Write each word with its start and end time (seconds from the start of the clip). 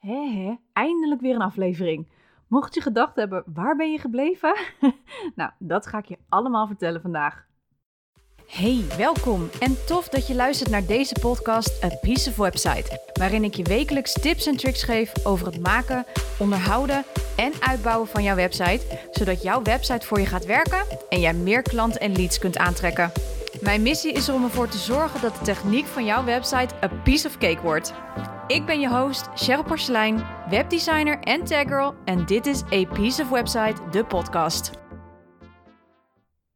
Hé 0.00 0.30
hé, 0.32 0.56
eindelijk 0.72 1.20
weer 1.20 1.34
een 1.34 1.42
aflevering. 1.42 2.08
Mocht 2.46 2.74
je 2.74 2.80
gedacht 2.80 3.16
hebben, 3.16 3.42
waar 3.46 3.76
ben 3.76 3.92
je 3.92 3.98
gebleven? 3.98 4.56
nou, 5.36 5.50
dat 5.58 5.86
ga 5.86 5.98
ik 5.98 6.04
je 6.04 6.18
allemaal 6.28 6.66
vertellen 6.66 7.00
vandaag. 7.00 7.46
Hey, 8.46 8.84
welkom 8.96 9.48
en 9.58 9.86
tof 9.86 10.08
dat 10.08 10.26
je 10.26 10.34
luistert 10.34 10.70
naar 10.70 10.86
deze 10.86 11.14
podcast 11.20 11.84
A 11.84 11.88
Piece 12.00 12.30
of 12.30 12.36
Website, 12.36 13.00
waarin 13.12 13.44
ik 13.44 13.54
je 13.54 13.62
wekelijks 13.62 14.12
tips 14.12 14.46
en 14.46 14.56
tricks 14.56 14.82
geef 14.82 15.26
over 15.26 15.46
het 15.46 15.60
maken, 15.60 16.04
onderhouden 16.38 17.04
en 17.36 17.52
uitbouwen 17.60 18.08
van 18.08 18.22
jouw 18.22 18.36
website, 18.36 19.08
zodat 19.10 19.42
jouw 19.42 19.62
website 19.62 20.06
voor 20.06 20.20
je 20.20 20.26
gaat 20.26 20.46
werken 20.46 20.84
en 21.08 21.20
jij 21.20 21.34
meer 21.34 21.62
klanten 21.62 22.00
en 22.00 22.12
leads 22.12 22.38
kunt 22.38 22.58
aantrekken. 22.58 23.12
Mijn 23.60 23.82
missie 23.82 24.12
is 24.12 24.28
er 24.28 24.34
om 24.34 24.44
ervoor 24.44 24.68
te 24.68 24.78
zorgen 24.78 25.20
dat 25.20 25.34
de 25.34 25.44
techniek 25.44 25.86
van 25.86 26.04
jouw 26.04 26.24
website 26.24 26.74
a 26.82 26.88
piece 27.04 27.26
of 27.26 27.38
cake 27.38 27.62
wordt. 27.62 27.92
Ik 28.50 28.66
ben 28.66 28.80
je 28.80 28.88
host, 28.88 29.28
Cheryl 29.34 29.64
Porcelein, 29.64 30.22
webdesigner 30.48 31.18
en 31.20 31.44
taggirl 31.44 31.94
en 32.04 32.26
dit 32.26 32.46
is 32.46 32.62
A 32.62 32.84
Piece 32.84 33.22
of 33.22 33.30
Website, 33.30 33.88
de 33.90 34.04
podcast. 34.04 34.70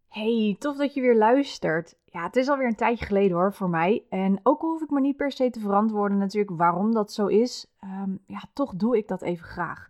Hey, 0.08 0.56
tof 0.58 0.76
dat 0.76 0.94
je 0.94 1.00
weer 1.00 1.16
luistert. 1.16 1.94
Ja, 2.04 2.22
het 2.22 2.36
is 2.36 2.48
alweer 2.48 2.66
een 2.66 2.74
tijdje 2.74 3.04
geleden 3.04 3.36
hoor, 3.36 3.52
voor 3.52 3.68
mij. 3.68 4.04
En 4.08 4.40
ook 4.42 4.60
hoef 4.60 4.82
ik 4.82 4.90
me 4.90 5.00
niet 5.00 5.16
per 5.16 5.32
se 5.32 5.50
te 5.50 5.60
verantwoorden 5.60 6.18
natuurlijk 6.18 6.56
waarom 6.56 6.92
dat 6.92 7.12
zo 7.12 7.26
is, 7.26 7.66
ehm, 7.80 8.10
ja, 8.26 8.42
toch 8.52 8.74
doe 8.74 8.96
ik 8.96 9.08
dat 9.08 9.22
even 9.22 9.46
graag. 9.46 9.88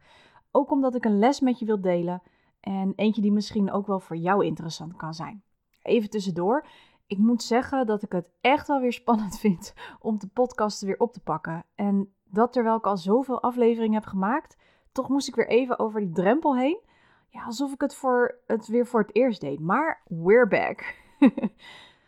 Ook 0.51 0.71
omdat 0.71 0.95
ik 0.95 1.05
een 1.05 1.19
les 1.19 1.41
met 1.41 1.59
je 1.59 1.65
wil 1.65 1.81
delen 1.81 2.23
en 2.61 2.93
eentje 2.97 3.23
die 3.23 3.33
misschien 3.33 3.73
ook 3.73 3.87
wel 3.87 4.01
voor 4.01 4.17
jou 4.17 4.45
interessant 4.45 4.97
kan 4.97 5.15
zijn. 5.15 5.43
Even 5.83 6.11
tussendoor, 6.11 6.67
ik 7.07 7.19
moet 7.19 7.43
zeggen 7.43 7.87
dat 7.87 8.03
ik 8.03 8.13
het 8.13 8.31
echt 8.41 8.67
wel 8.67 8.81
weer 8.81 8.93
spannend 8.93 9.39
vind 9.45 9.75
om 10.01 10.19
de 10.19 10.27
podcast 10.27 10.81
weer 10.81 10.99
op 10.99 11.13
te 11.13 11.21
pakken. 11.21 11.65
En 11.75 12.15
dat 12.25 12.53
terwijl 12.53 12.77
ik 12.77 12.87
al 12.87 12.97
zoveel 12.97 13.43
afleveringen 13.43 13.95
heb 13.95 14.07
gemaakt, 14.09 14.57
toch 14.93 15.09
moest 15.09 15.29
ik 15.29 15.35
weer 15.35 15.49
even 15.49 15.79
over 15.79 16.01
die 16.01 16.13
drempel 16.13 16.57
heen. 16.57 16.81
Ja, 17.29 17.45
alsof 17.45 17.73
ik 17.73 17.81
het, 17.81 17.95
voor, 17.95 18.39
het 18.47 18.67
weer 18.67 18.87
voor 18.87 19.01
het 19.01 19.15
eerst 19.15 19.41
deed. 19.41 19.61
Maar 19.61 20.03
we're 20.07 20.49
back. 20.49 20.95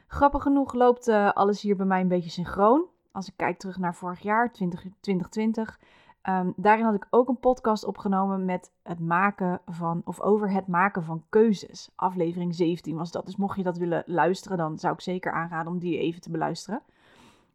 Grappig 0.07 0.43
genoeg 0.43 0.73
loopt 0.73 1.09
uh, 1.09 1.33
alles 1.33 1.63
hier 1.63 1.77
bij 1.77 1.87
mij 1.87 2.01
een 2.01 2.09
beetje 2.09 2.31
synchroon. 2.31 2.87
Als 3.13 3.29
ik 3.29 3.37
kijk 3.37 3.59
terug 3.59 3.79
naar 3.79 3.95
vorig 3.95 4.21
jaar, 4.21 4.53
20, 4.53 4.81
2020, 5.01 5.81
Um, 6.29 6.53
daarin 6.57 6.85
had 6.85 6.95
ik 6.95 7.07
ook 7.11 7.29
een 7.29 7.39
podcast 7.39 7.85
opgenomen 7.85 8.45
met 8.45 8.71
het 8.83 9.01
maken 9.01 9.61
van, 9.67 10.03
of 10.05 10.21
over 10.21 10.51
het 10.51 10.67
maken 10.67 11.03
van 11.03 11.25
keuzes. 11.29 11.91
Aflevering 11.95 12.55
17 12.55 12.97
was 12.97 13.11
dat. 13.11 13.27
Dus 13.27 13.37
mocht 13.37 13.57
je 13.57 13.63
dat 13.63 13.79
willen 13.79 14.03
luisteren, 14.07 14.59
dan 14.59 14.79
zou 14.79 14.95
ik 14.95 15.01
zeker 15.01 15.33
aanraden 15.33 15.73
om 15.73 15.79
die 15.79 15.99
even 15.99 16.21
te 16.21 16.31
beluisteren. 16.31 16.83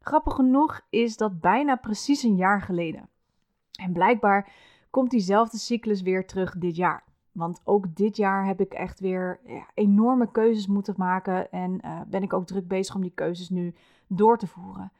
Grappig 0.02 0.34
genoeg 0.36 0.82
is 0.90 1.18
dat 1.18 1.40
bijna 1.40 1.76
precies 1.76 2.24
een 2.24 2.36
jaar 2.36 2.62
geleden. 2.62 3.10
En 3.72 3.94
blijkbaar 3.94 4.52
komt 4.90 5.10
diezelfde 5.10 5.58
cyclus 5.58 6.02
weer 6.02 6.26
terug 6.26 6.58
dit 6.58 6.76
jaar. 6.76 7.04
Want 7.32 7.62
ook 7.64 7.96
dit 7.96 8.18
jaar 8.18 8.46
heb 8.46 8.60
ik 8.60 8.74
echt 8.74 9.00
weer 9.00 9.40
ja, 9.46 9.66
enorme 9.74 10.32
keuzes 10.32 10.68
moeten 10.68 10.94
maken. 10.98 11.52
En 11.52 11.80
uh, 11.86 12.02
ben 12.08 12.24
ik 12.24 12.34
ook 12.34 12.46
druk 12.46 12.68
bezig 12.68 12.96
om 12.96 13.02
die 13.02 13.14
keuzes 13.16 13.50
nu 13.50 13.76
door 14.08 14.38
te 14.38 14.48
voeren. 14.48 14.92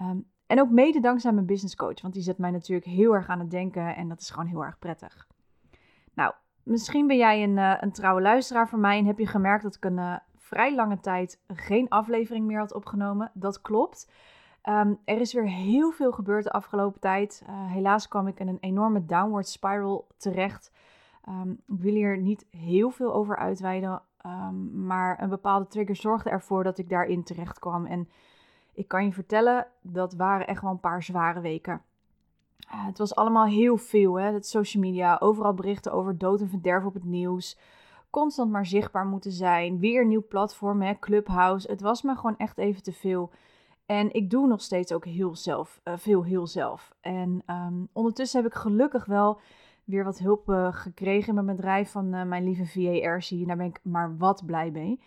Um, 0.00 0.26
en 0.46 0.60
ook 0.60 0.70
mede 0.70 1.00
dankzij 1.00 1.32
mijn 1.32 1.46
business 1.46 1.76
coach, 1.76 2.00
want 2.02 2.14
die 2.14 2.22
zet 2.22 2.38
mij 2.38 2.50
natuurlijk 2.50 2.86
heel 2.86 3.14
erg 3.14 3.28
aan 3.28 3.38
het 3.38 3.50
denken 3.50 3.96
en 3.96 4.08
dat 4.08 4.20
is 4.20 4.30
gewoon 4.30 4.48
heel 4.48 4.64
erg 4.64 4.78
prettig. 4.78 5.26
Nou, 6.14 6.32
misschien 6.62 7.06
ben 7.06 7.16
jij 7.16 7.42
een, 7.42 7.56
uh, 7.56 7.74
een 7.80 7.92
trouwe 7.92 8.20
luisteraar 8.20 8.68
van 8.68 8.80
mij 8.80 8.98
en 8.98 9.06
heb 9.06 9.18
je 9.18 9.26
gemerkt 9.26 9.62
dat 9.62 9.74
ik 9.74 9.84
een 9.84 9.98
uh, 9.98 10.16
vrij 10.36 10.74
lange 10.74 11.00
tijd 11.00 11.40
geen 11.48 11.88
aflevering 11.88 12.46
meer 12.46 12.58
had 12.58 12.74
opgenomen. 12.74 13.30
Dat 13.34 13.60
klopt. 13.60 14.10
Um, 14.68 14.98
er 15.04 15.20
is 15.20 15.32
weer 15.32 15.48
heel 15.48 15.90
veel 15.90 16.12
gebeurd 16.12 16.44
de 16.44 16.50
afgelopen 16.50 17.00
tijd. 17.00 17.42
Uh, 17.48 17.72
helaas 17.72 18.08
kwam 18.08 18.26
ik 18.26 18.40
in 18.40 18.48
een 18.48 18.60
enorme 18.60 19.04
downward 19.04 19.48
spiral 19.48 20.06
terecht. 20.16 20.72
Um, 21.28 21.50
ik 21.50 21.80
wil 21.80 21.92
hier 21.92 22.18
niet 22.18 22.46
heel 22.50 22.90
veel 22.90 23.14
over 23.14 23.36
uitweiden, 23.36 24.02
um, 24.26 24.86
maar 24.86 25.22
een 25.22 25.28
bepaalde 25.28 25.66
trigger 25.66 25.96
zorgde 25.96 26.30
ervoor 26.30 26.64
dat 26.64 26.78
ik 26.78 26.88
daarin 26.88 27.22
terecht 27.22 27.58
kwam. 27.58 27.86
En 27.86 28.08
ik 28.76 28.88
kan 28.88 29.04
je 29.04 29.12
vertellen, 29.12 29.66
dat 29.80 30.14
waren 30.14 30.46
echt 30.46 30.62
wel 30.62 30.70
een 30.70 30.80
paar 30.80 31.02
zware 31.02 31.40
weken. 31.40 31.82
Uh, 32.66 32.86
het 32.86 32.98
was 32.98 33.14
allemaal 33.14 33.46
heel 33.46 33.76
veel, 33.76 34.14
hè? 34.18 34.32
Het 34.32 34.46
social 34.46 34.82
media, 34.82 35.16
overal 35.20 35.54
berichten 35.54 35.92
over 35.92 36.18
dood 36.18 36.40
en 36.40 36.48
verderf 36.48 36.84
op 36.84 36.94
het 36.94 37.04
nieuws. 37.04 37.58
Constant 38.10 38.50
maar 38.50 38.66
zichtbaar 38.66 39.06
moeten 39.06 39.32
zijn. 39.32 39.78
Weer 39.78 40.00
een 40.00 40.08
nieuw 40.08 40.26
platform, 40.28 40.82
hè? 40.82 40.98
Clubhouse. 40.98 41.70
Het 41.70 41.80
was 41.80 42.02
me 42.02 42.14
gewoon 42.14 42.36
echt 42.36 42.58
even 42.58 42.82
te 42.82 42.92
veel. 42.92 43.30
En 43.86 44.12
ik 44.12 44.30
doe 44.30 44.46
nog 44.46 44.60
steeds 44.60 44.92
ook 44.92 45.04
heel 45.04 45.36
zelf, 45.36 45.80
uh, 45.84 45.94
veel 45.96 46.24
heel 46.24 46.46
zelf. 46.46 46.94
En 47.00 47.42
um, 47.46 47.88
ondertussen 47.92 48.42
heb 48.42 48.52
ik 48.52 48.58
gelukkig 48.58 49.04
wel 49.04 49.40
weer 49.84 50.04
wat 50.04 50.18
hulp 50.18 50.48
uh, 50.48 50.68
gekregen 50.72 51.28
in 51.28 51.34
mijn 51.34 51.56
bedrijf 51.56 51.90
van 51.90 52.28
mijn 52.28 52.44
lieve 52.44 52.66
VA. 52.66 53.46
Daar 53.46 53.56
ben 53.56 53.66
ik 53.66 53.80
maar 53.82 54.16
wat 54.16 54.46
blij 54.46 54.70
mee. 54.70 55.00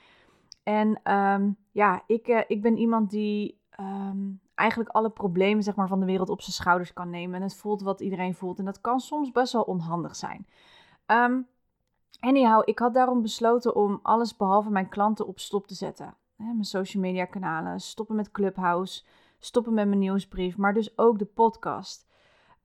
En 0.63 1.13
um, 1.13 1.57
ja, 1.71 2.03
ik, 2.07 2.45
ik 2.47 2.61
ben 2.61 2.77
iemand 2.77 3.09
die 3.09 3.58
um, 3.79 4.39
eigenlijk 4.55 4.89
alle 4.89 5.09
problemen 5.09 5.63
zeg 5.63 5.75
maar, 5.75 5.87
van 5.87 5.99
de 5.99 6.05
wereld 6.05 6.29
op 6.29 6.41
zijn 6.41 6.53
schouders 6.53 6.93
kan 6.93 7.09
nemen. 7.09 7.35
En 7.35 7.41
het 7.41 7.55
voelt 7.55 7.81
wat 7.81 8.01
iedereen 8.01 8.35
voelt. 8.35 8.59
En 8.59 8.65
dat 8.65 8.81
kan 8.81 8.99
soms 8.99 9.31
best 9.31 9.53
wel 9.53 9.61
onhandig 9.61 10.15
zijn. 10.15 10.47
Um, 11.07 11.47
anyhow, 12.19 12.61
ik 12.65 12.79
had 12.79 12.93
daarom 12.93 13.21
besloten 13.21 13.75
om 13.75 13.99
alles 14.03 14.37
behalve 14.37 14.69
mijn 14.69 14.89
klanten 14.89 15.27
op 15.27 15.39
stop 15.39 15.67
te 15.67 15.73
zetten. 15.73 16.15
mijn 16.35 16.63
social 16.63 17.03
media 17.03 17.25
kanalen, 17.25 17.79
stoppen 17.79 18.15
met 18.15 18.31
Clubhouse, 18.31 19.03
stoppen 19.39 19.73
met 19.73 19.87
mijn 19.87 19.99
nieuwsbrief, 19.99 20.57
maar 20.57 20.73
dus 20.73 20.97
ook 20.97 21.19
de 21.19 21.25
podcast. 21.25 22.07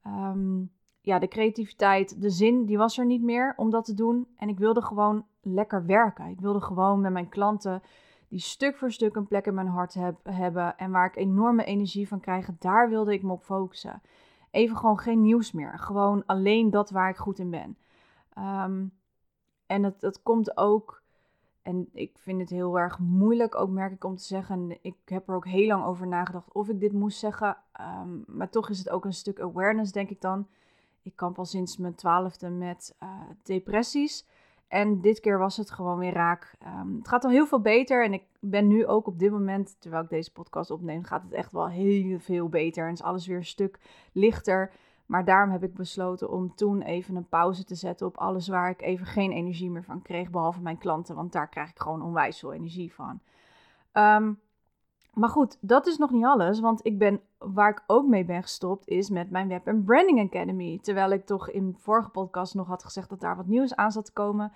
Um, 0.06 0.72
ja, 1.00 1.18
de 1.18 1.28
creativiteit, 1.28 2.20
de 2.20 2.30
zin, 2.30 2.64
die 2.64 2.78
was 2.78 2.98
er 2.98 3.06
niet 3.06 3.22
meer 3.22 3.52
om 3.56 3.70
dat 3.70 3.84
te 3.84 3.94
doen. 3.94 4.28
En 4.36 4.48
ik 4.48 4.58
wilde 4.58 4.82
gewoon 4.82 5.26
lekker 5.40 5.86
werken. 5.86 6.26
Ik 6.26 6.40
wilde 6.40 6.60
gewoon 6.60 7.00
met 7.00 7.12
mijn 7.12 7.28
klanten 7.28 7.82
die 8.34 8.42
stuk 8.42 8.76
voor 8.76 8.92
stuk 8.92 9.16
een 9.16 9.26
plek 9.26 9.46
in 9.46 9.54
mijn 9.54 9.66
hart 9.66 9.94
heb, 9.94 10.16
hebben 10.22 10.76
en 10.78 10.90
waar 10.90 11.06
ik 11.06 11.16
enorme 11.16 11.64
energie 11.64 12.08
van 12.08 12.20
krijg, 12.20 12.48
daar 12.58 12.88
wilde 12.88 13.12
ik 13.12 13.22
me 13.22 13.32
op 13.32 13.42
focussen. 13.42 14.02
Even 14.50 14.76
gewoon 14.76 14.98
geen 14.98 15.22
nieuws 15.22 15.52
meer. 15.52 15.78
Gewoon 15.78 16.26
alleen 16.26 16.70
dat 16.70 16.90
waar 16.90 17.08
ik 17.08 17.16
goed 17.16 17.38
in 17.38 17.50
ben. 17.50 17.78
Um, 18.38 18.92
en 19.66 19.82
het, 19.82 20.02
het 20.02 20.22
komt 20.22 20.56
ook, 20.56 21.02
en 21.62 21.88
ik 21.92 22.18
vind 22.18 22.40
het 22.40 22.50
heel 22.50 22.78
erg 22.78 22.98
moeilijk 22.98 23.54
ook 23.54 23.70
merk 23.70 23.92
ik 23.92 24.04
om 24.04 24.16
te 24.16 24.24
zeggen. 24.24 24.78
Ik 24.82 24.96
heb 25.04 25.28
er 25.28 25.34
ook 25.34 25.46
heel 25.46 25.66
lang 25.66 25.84
over 25.84 26.06
nagedacht 26.06 26.52
of 26.52 26.68
ik 26.68 26.80
dit 26.80 26.92
moest 26.92 27.18
zeggen. 27.18 27.56
Um, 27.80 28.24
maar 28.26 28.50
toch 28.50 28.68
is 28.68 28.78
het 28.78 28.90
ook 28.90 29.04
een 29.04 29.12
stuk 29.12 29.40
awareness, 29.40 29.92
denk 29.92 30.10
ik 30.10 30.20
dan. 30.20 30.46
Ik 31.02 31.16
kamp 31.16 31.38
al 31.38 31.44
sinds 31.44 31.76
mijn 31.76 31.94
twaalfde 31.94 32.50
met 32.50 32.96
uh, 33.02 33.08
depressies. 33.42 34.26
En 34.68 35.00
dit 35.00 35.20
keer 35.20 35.38
was 35.38 35.56
het 35.56 35.70
gewoon 35.70 35.98
weer 35.98 36.12
raak. 36.12 36.54
Um, 36.66 36.96
het 36.96 37.08
gaat 37.08 37.24
al 37.24 37.30
heel 37.30 37.46
veel 37.46 37.60
beter. 37.60 38.04
En 38.04 38.12
ik 38.12 38.22
ben 38.40 38.66
nu 38.66 38.86
ook 38.86 39.06
op 39.06 39.18
dit 39.18 39.30
moment, 39.30 39.80
terwijl 39.80 40.02
ik 40.02 40.08
deze 40.08 40.32
podcast 40.32 40.70
opneem, 40.70 41.04
gaat 41.04 41.22
het 41.22 41.32
echt 41.32 41.52
wel 41.52 41.68
heel 41.68 42.18
veel 42.18 42.48
beter. 42.48 42.86
En 42.86 42.92
is 42.92 43.02
alles 43.02 43.26
weer 43.26 43.36
een 43.36 43.44
stuk 43.44 43.78
lichter. 44.12 44.72
Maar 45.06 45.24
daarom 45.24 45.50
heb 45.50 45.62
ik 45.62 45.74
besloten 45.74 46.30
om 46.30 46.54
toen 46.54 46.82
even 46.82 47.16
een 47.16 47.28
pauze 47.28 47.64
te 47.64 47.74
zetten 47.74 48.06
op 48.06 48.16
alles 48.16 48.48
waar 48.48 48.70
ik 48.70 48.82
even 48.82 49.06
geen 49.06 49.32
energie 49.32 49.70
meer 49.70 49.84
van 49.84 50.02
kreeg. 50.02 50.30
Behalve 50.30 50.60
mijn 50.60 50.78
klanten, 50.78 51.14
want 51.14 51.32
daar 51.32 51.48
krijg 51.48 51.70
ik 51.70 51.78
gewoon 51.78 52.02
onwijs 52.02 52.38
veel 52.38 52.52
energie 52.52 52.94
van. 52.94 53.20
Um, 53.92 54.40
maar 55.14 55.28
goed, 55.28 55.58
dat 55.60 55.86
is 55.86 55.98
nog 55.98 56.10
niet 56.10 56.24
alles. 56.24 56.60
Want 56.60 56.86
ik 56.86 56.98
ben, 56.98 57.20
waar 57.38 57.70
ik 57.70 57.84
ook 57.86 58.06
mee 58.06 58.24
ben 58.24 58.42
gestopt, 58.42 58.88
is 58.88 59.10
met 59.10 59.30
mijn 59.30 59.48
Web 59.48 59.68
and 59.68 59.84
Branding 59.84 60.20
Academy. 60.20 60.78
Terwijl 60.82 61.10
ik 61.10 61.26
toch 61.26 61.50
in 61.50 61.76
vorige 61.78 62.08
podcast 62.08 62.54
nog 62.54 62.66
had 62.66 62.84
gezegd 62.84 63.08
dat 63.08 63.20
daar 63.20 63.36
wat 63.36 63.46
nieuws 63.46 63.74
aan 63.74 63.92
zat 63.92 64.04
te 64.04 64.12
komen, 64.12 64.52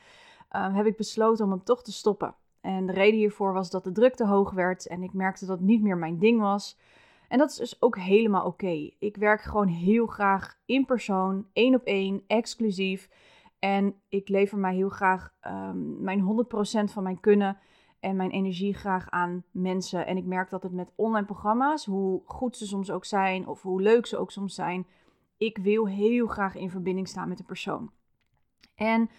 uh, 0.53 0.75
heb 0.75 0.87
ik 0.87 0.97
besloten 0.97 1.45
om 1.45 1.51
hem 1.51 1.65
toch 1.65 1.83
te 1.83 1.93
stoppen. 1.93 2.35
En 2.61 2.87
de 2.87 2.93
reden 2.93 3.19
hiervoor 3.19 3.53
was 3.53 3.71
dat 3.71 3.85
de 3.85 3.93
druk 3.93 4.15
te 4.15 4.27
hoog 4.27 4.51
werd 4.51 4.87
en 4.87 5.03
ik 5.03 5.13
merkte 5.13 5.47
dat 5.47 5.59
het 5.59 5.67
niet 5.67 5.83
meer 5.83 5.97
mijn 5.97 6.19
ding 6.19 6.41
was. 6.41 6.79
En 7.29 7.39
dat 7.39 7.51
is 7.51 7.57
dus 7.57 7.83
ook 7.83 7.99
helemaal 7.99 8.47
oké. 8.47 8.91
Ik 8.99 9.17
werk 9.17 9.41
gewoon 9.41 9.67
heel 9.67 10.07
graag 10.07 10.59
in 10.67 10.85
persoon, 10.85 11.47
één 11.53 11.75
op 11.75 11.83
één, 11.85 12.23
exclusief. 12.27 13.09
En 13.59 13.95
ik 14.09 14.29
lever 14.29 14.59
mij 14.59 14.75
heel 14.75 14.89
graag 14.89 15.33
um, 15.47 16.03
mijn 16.03 16.47
100% 16.89 16.93
van 16.93 17.03
mijn 17.03 17.21
kunnen 17.21 17.59
en 18.01 18.17
mijn 18.17 18.31
energie 18.31 18.75
graag 18.75 19.11
aan 19.11 19.45
mensen. 19.51 20.07
En 20.07 20.17
ik 20.17 20.25
merk 20.25 20.51
dat 20.51 20.63
het 20.63 20.73
met 20.73 20.93
online 20.95 21.27
programma's, 21.27 21.85
hoe 21.85 22.23
goed 22.25 22.57
ze 22.57 22.67
soms 22.67 22.91
ook 22.91 23.05
zijn 23.05 23.47
of 23.47 23.63
hoe 23.63 23.83
leuk 23.83 24.07
ze 24.07 24.17
ook 24.17 24.31
soms 24.31 24.55
zijn, 24.55 24.87
ik 25.37 25.59
wil 25.59 25.89
heel 25.89 26.27
graag 26.27 26.55
in 26.55 26.71
verbinding 26.71 27.09
staan 27.09 27.29
met 27.29 27.39
de 27.39 27.45
persoon. 27.45 27.91
En 28.75 29.11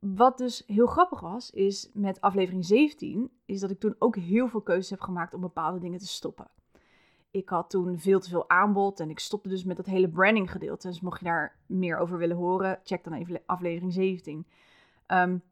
wat 0.00 0.38
dus 0.38 0.62
heel 0.66 0.86
grappig 0.86 1.20
was, 1.20 1.50
is 1.50 1.90
met 1.92 2.20
aflevering 2.20 2.64
17, 2.64 3.30
is 3.44 3.60
dat 3.60 3.70
ik 3.70 3.80
toen 3.80 3.96
ook 3.98 4.16
heel 4.16 4.48
veel 4.48 4.60
keuzes 4.60 4.90
heb 4.90 5.00
gemaakt 5.00 5.34
om 5.34 5.40
bepaalde 5.40 5.78
dingen 5.78 5.98
te 5.98 6.06
stoppen. 6.06 6.50
Ik 7.30 7.48
had 7.48 7.70
toen 7.70 7.98
veel 7.98 8.20
te 8.20 8.28
veel 8.28 8.48
aanbod 8.48 9.00
en 9.00 9.10
ik 9.10 9.18
stopte 9.18 9.48
dus 9.48 9.64
met 9.64 9.76
dat 9.76 9.86
hele 9.86 10.08
branding 10.08 10.50
gedeelte. 10.50 10.88
Dus 10.88 11.00
mocht 11.00 11.18
je 11.18 11.24
daar 11.24 11.58
meer 11.66 11.98
over 11.98 12.18
willen 12.18 12.36
horen, 12.36 12.80
check 12.82 13.04
dan 13.04 13.12
even 13.12 13.42
aflevering 13.46 13.92
17. 13.92 14.46
Um, 15.06 15.42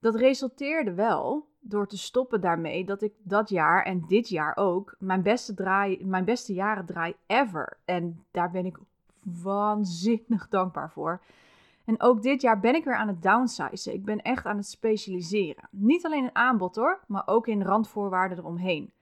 dat 0.00 0.14
resulteerde 0.14 0.94
wel 0.94 1.48
door 1.60 1.86
te 1.86 1.98
stoppen 1.98 2.40
daarmee 2.40 2.84
dat 2.84 3.02
ik 3.02 3.12
dat 3.22 3.48
jaar 3.48 3.84
en 3.84 4.04
dit 4.06 4.28
jaar 4.28 4.56
ook 4.56 4.96
mijn 4.98 5.22
beste, 5.22 5.54
draai, 5.54 6.04
mijn 6.04 6.24
beste 6.24 6.52
jaren 6.52 6.86
draai 6.86 7.14
ever. 7.26 7.78
En 7.84 8.24
daar 8.30 8.50
ben 8.50 8.66
ik 8.66 8.78
waanzinnig 9.42 10.48
dankbaar 10.48 10.90
voor. 10.90 11.20
En 11.84 12.00
ook 12.00 12.22
dit 12.22 12.40
jaar 12.40 12.60
ben 12.60 12.74
ik 12.74 12.84
weer 12.84 12.96
aan 12.96 13.08
het 13.08 13.22
downsizen. 13.22 13.94
Ik 13.94 14.04
ben 14.04 14.22
echt 14.22 14.46
aan 14.46 14.56
het 14.56 14.66
specialiseren. 14.66 15.68
Niet 15.70 16.04
alleen 16.04 16.24
in 16.24 16.34
aanbod 16.34 16.76
hoor, 16.76 17.00
maar 17.06 17.22
ook 17.26 17.46
in 17.46 17.62
randvoorwaarden 17.62 18.38
eromheen. 18.38 18.92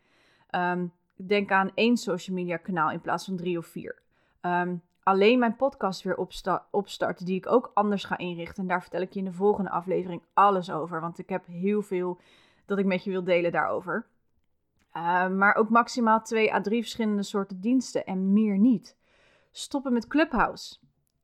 Um, 0.50 0.92
denk 1.16 1.50
aan 1.50 1.70
één 1.74 1.96
social 1.96 2.36
media 2.36 2.56
kanaal 2.56 2.90
in 2.90 3.00
plaats 3.00 3.24
van 3.24 3.36
drie 3.36 3.58
of 3.58 3.66
vier. 3.66 4.02
Ehm, 4.40 4.76
alleen 5.02 5.38
mijn 5.38 5.56
podcast 5.56 6.02
weer 6.02 6.16
opstarten, 6.70 7.26
die 7.26 7.36
ik 7.36 7.46
ook 7.46 7.70
anders 7.74 8.04
ga 8.04 8.18
inrichten. 8.18 8.62
En 8.62 8.68
daar 8.68 8.80
vertel 8.80 9.00
ik 9.00 9.12
je 9.12 9.18
in 9.18 9.24
de 9.24 9.32
volgende 9.32 9.70
aflevering 9.70 10.22
alles 10.34 10.70
over. 10.70 11.00
Want 11.00 11.18
ik 11.18 11.28
heb 11.28 11.46
heel 11.46 11.82
veel 11.82 12.18
dat 12.68 12.78
ik 12.78 12.86
met 12.86 13.04
je 13.04 13.10
wil 13.10 13.24
delen 13.24 13.52
daarover. 13.52 14.06
Uh, 14.96 15.28
maar 15.28 15.54
ook 15.54 15.68
maximaal 15.68 16.22
twee 16.22 16.54
à 16.54 16.60
drie 16.60 16.80
verschillende 16.80 17.22
soorten 17.22 17.60
diensten 17.60 18.06
en 18.06 18.32
meer 18.32 18.58
niet. 18.58 18.96
Stoppen 19.50 19.92
met 19.92 20.06
Clubhouse. 20.06 20.78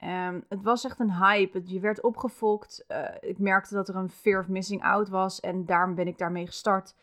Um, 0.05 0.45
het 0.49 0.63
was 0.63 0.85
echt 0.85 0.99
een 0.99 1.13
hype. 1.13 1.63
Je 1.65 1.81
werd 1.81 2.03
opgevolgd. 2.03 2.85
Uh, 2.89 3.09
ik 3.21 3.39
merkte 3.39 3.75
dat 3.75 3.89
er 3.89 3.97
een 3.97 4.11
fear 4.11 4.41
of 4.41 4.49
missing 4.49 4.83
out 4.83 5.09
was. 5.09 5.41
En 5.41 5.67
daarom 5.67 5.95
ben 5.95 6.07
ik 6.07 6.19
daarmee 6.19 6.47
gestart. 6.47 6.95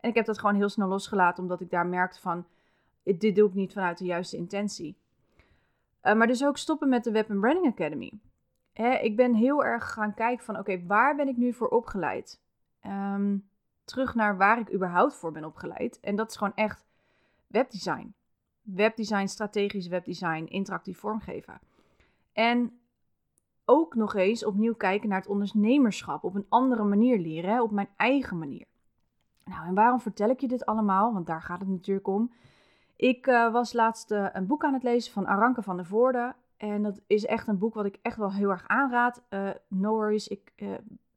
En 0.00 0.08
ik 0.08 0.14
heb 0.14 0.26
dat 0.26 0.38
gewoon 0.38 0.54
heel 0.54 0.68
snel 0.68 0.88
losgelaten. 0.88 1.42
Omdat 1.42 1.60
ik 1.60 1.70
daar 1.70 1.86
merkte 1.86 2.20
van... 2.20 2.46
Dit 3.02 3.34
doe 3.34 3.48
ik 3.48 3.54
niet 3.54 3.72
vanuit 3.72 3.98
de 3.98 4.04
juiste 4.04 4.36
intentie. 4.36 4.96
Uh, 6.02 6.14
maar 6.14 6.26
dus 6.26 6.44
ook 6.44 6.58
stoppen 6.58 6.88
met 6.88 7.04
de 7.04 7.10
Web 7.10 7.26
Branding 7.26 7.66
Academy. 7.66 8.12
Hè, 8.72 8.90
ik 8.90 9.16
ben 9.16 9.34
heel 9.34 9.64
erg 9.64 9.92
gaan 9.92 10.14
kijken 10.14 10.44
van... 10.44 10.58
Oké, 10.58 10.86
waar 10.86 11.16
ben 11.16 11.28
ik 11.28 11.36
nu 11.36 11.52
voor 11.52 11.68
opgeleid? 11.68 12.40
Um, 12.86 13.48
terug 13.86 14.14
naar 14.14 14.36
waar 14.36 14.58
ik 14.58 14.72
überhaupt 14.72 15.14
voor 15.14 15.32
ben 15.32 15.44
opgeleid. 15.44 16.00
En 16.00 16.16
dat 16.16 16.30
is 16.30 16.36
gewoon 16.36 16.54
echt 16.54 16.84
webdesign. 17.46 18.14
Webdesign, 18.62 19.26
strategisch 19.26 19.88
webdesign, 19.88 20.44
interactief 20.44 20.98
vormgeven. 20.98 21.60
En 22.32 22.78
ook 23.64 23.94
nog 23.94 24.14
eens 24.14 24.44
opnieuw 24.44 24.74
kijken 24.74 25.08
naar 25.08 25.20
het 25.20 25.28
ondernemerschap. 25.28 26.24
Op 26.24 26.34
een 26.34 26.46
andere 26.48 26.84
manier 26.84 27.18
leren, 27.18 27.62
op 27.62 27.70
mijn 27.70 27.88
eigen 27.96 28.38
manier. 28.38 28.66
Nou, 29.44 29.66
en 29.66 29.74
waarom 29.74 30.00
vertel 30.00 30.28
ik 30.28 30.40
je 30.40 30.48
dit 30.48 30.66
allemaal? 30.66 31.12
Want 31.12 31.26
daar 31.26 31.42
gaat 31.42 31.60
het 31.60 31.68
natuurlijk 31.68 32.06
om. 32.06 32.32
Ik 32.96 33.26
uh, 33.26 33.52
was 33.52 33.72
laatst 33.72 34.10
uh, 34.10 34.26
een 34.32 34.46
boek 34.46 34.64
aan 34.64 34.72
het 34.72 34.82
lezen 34.82 35.12
van 35.12 35.26
Aranke 35.26 35.62
van 35.62 35.76
der 35.76 35.86
Voorde. 35.86 36.34
En 36.56 36.82
dat 36.82 37.00
is 37.06 37.26
echt 37.26 37.48
een 37.48 37.58
boek 37.58 37.74
wat 37.74 37.84
ik 37.84 37.98
echt 38.02 38.16
wel 38.16 38.32
heel 38.32 38.50
erg 38.50 38.68
aanraad. 38.68 39.22
Uh, 39.30 39.50
no 39.68 39.90
worries, 39.94 40.28
ik, 40.28 40.52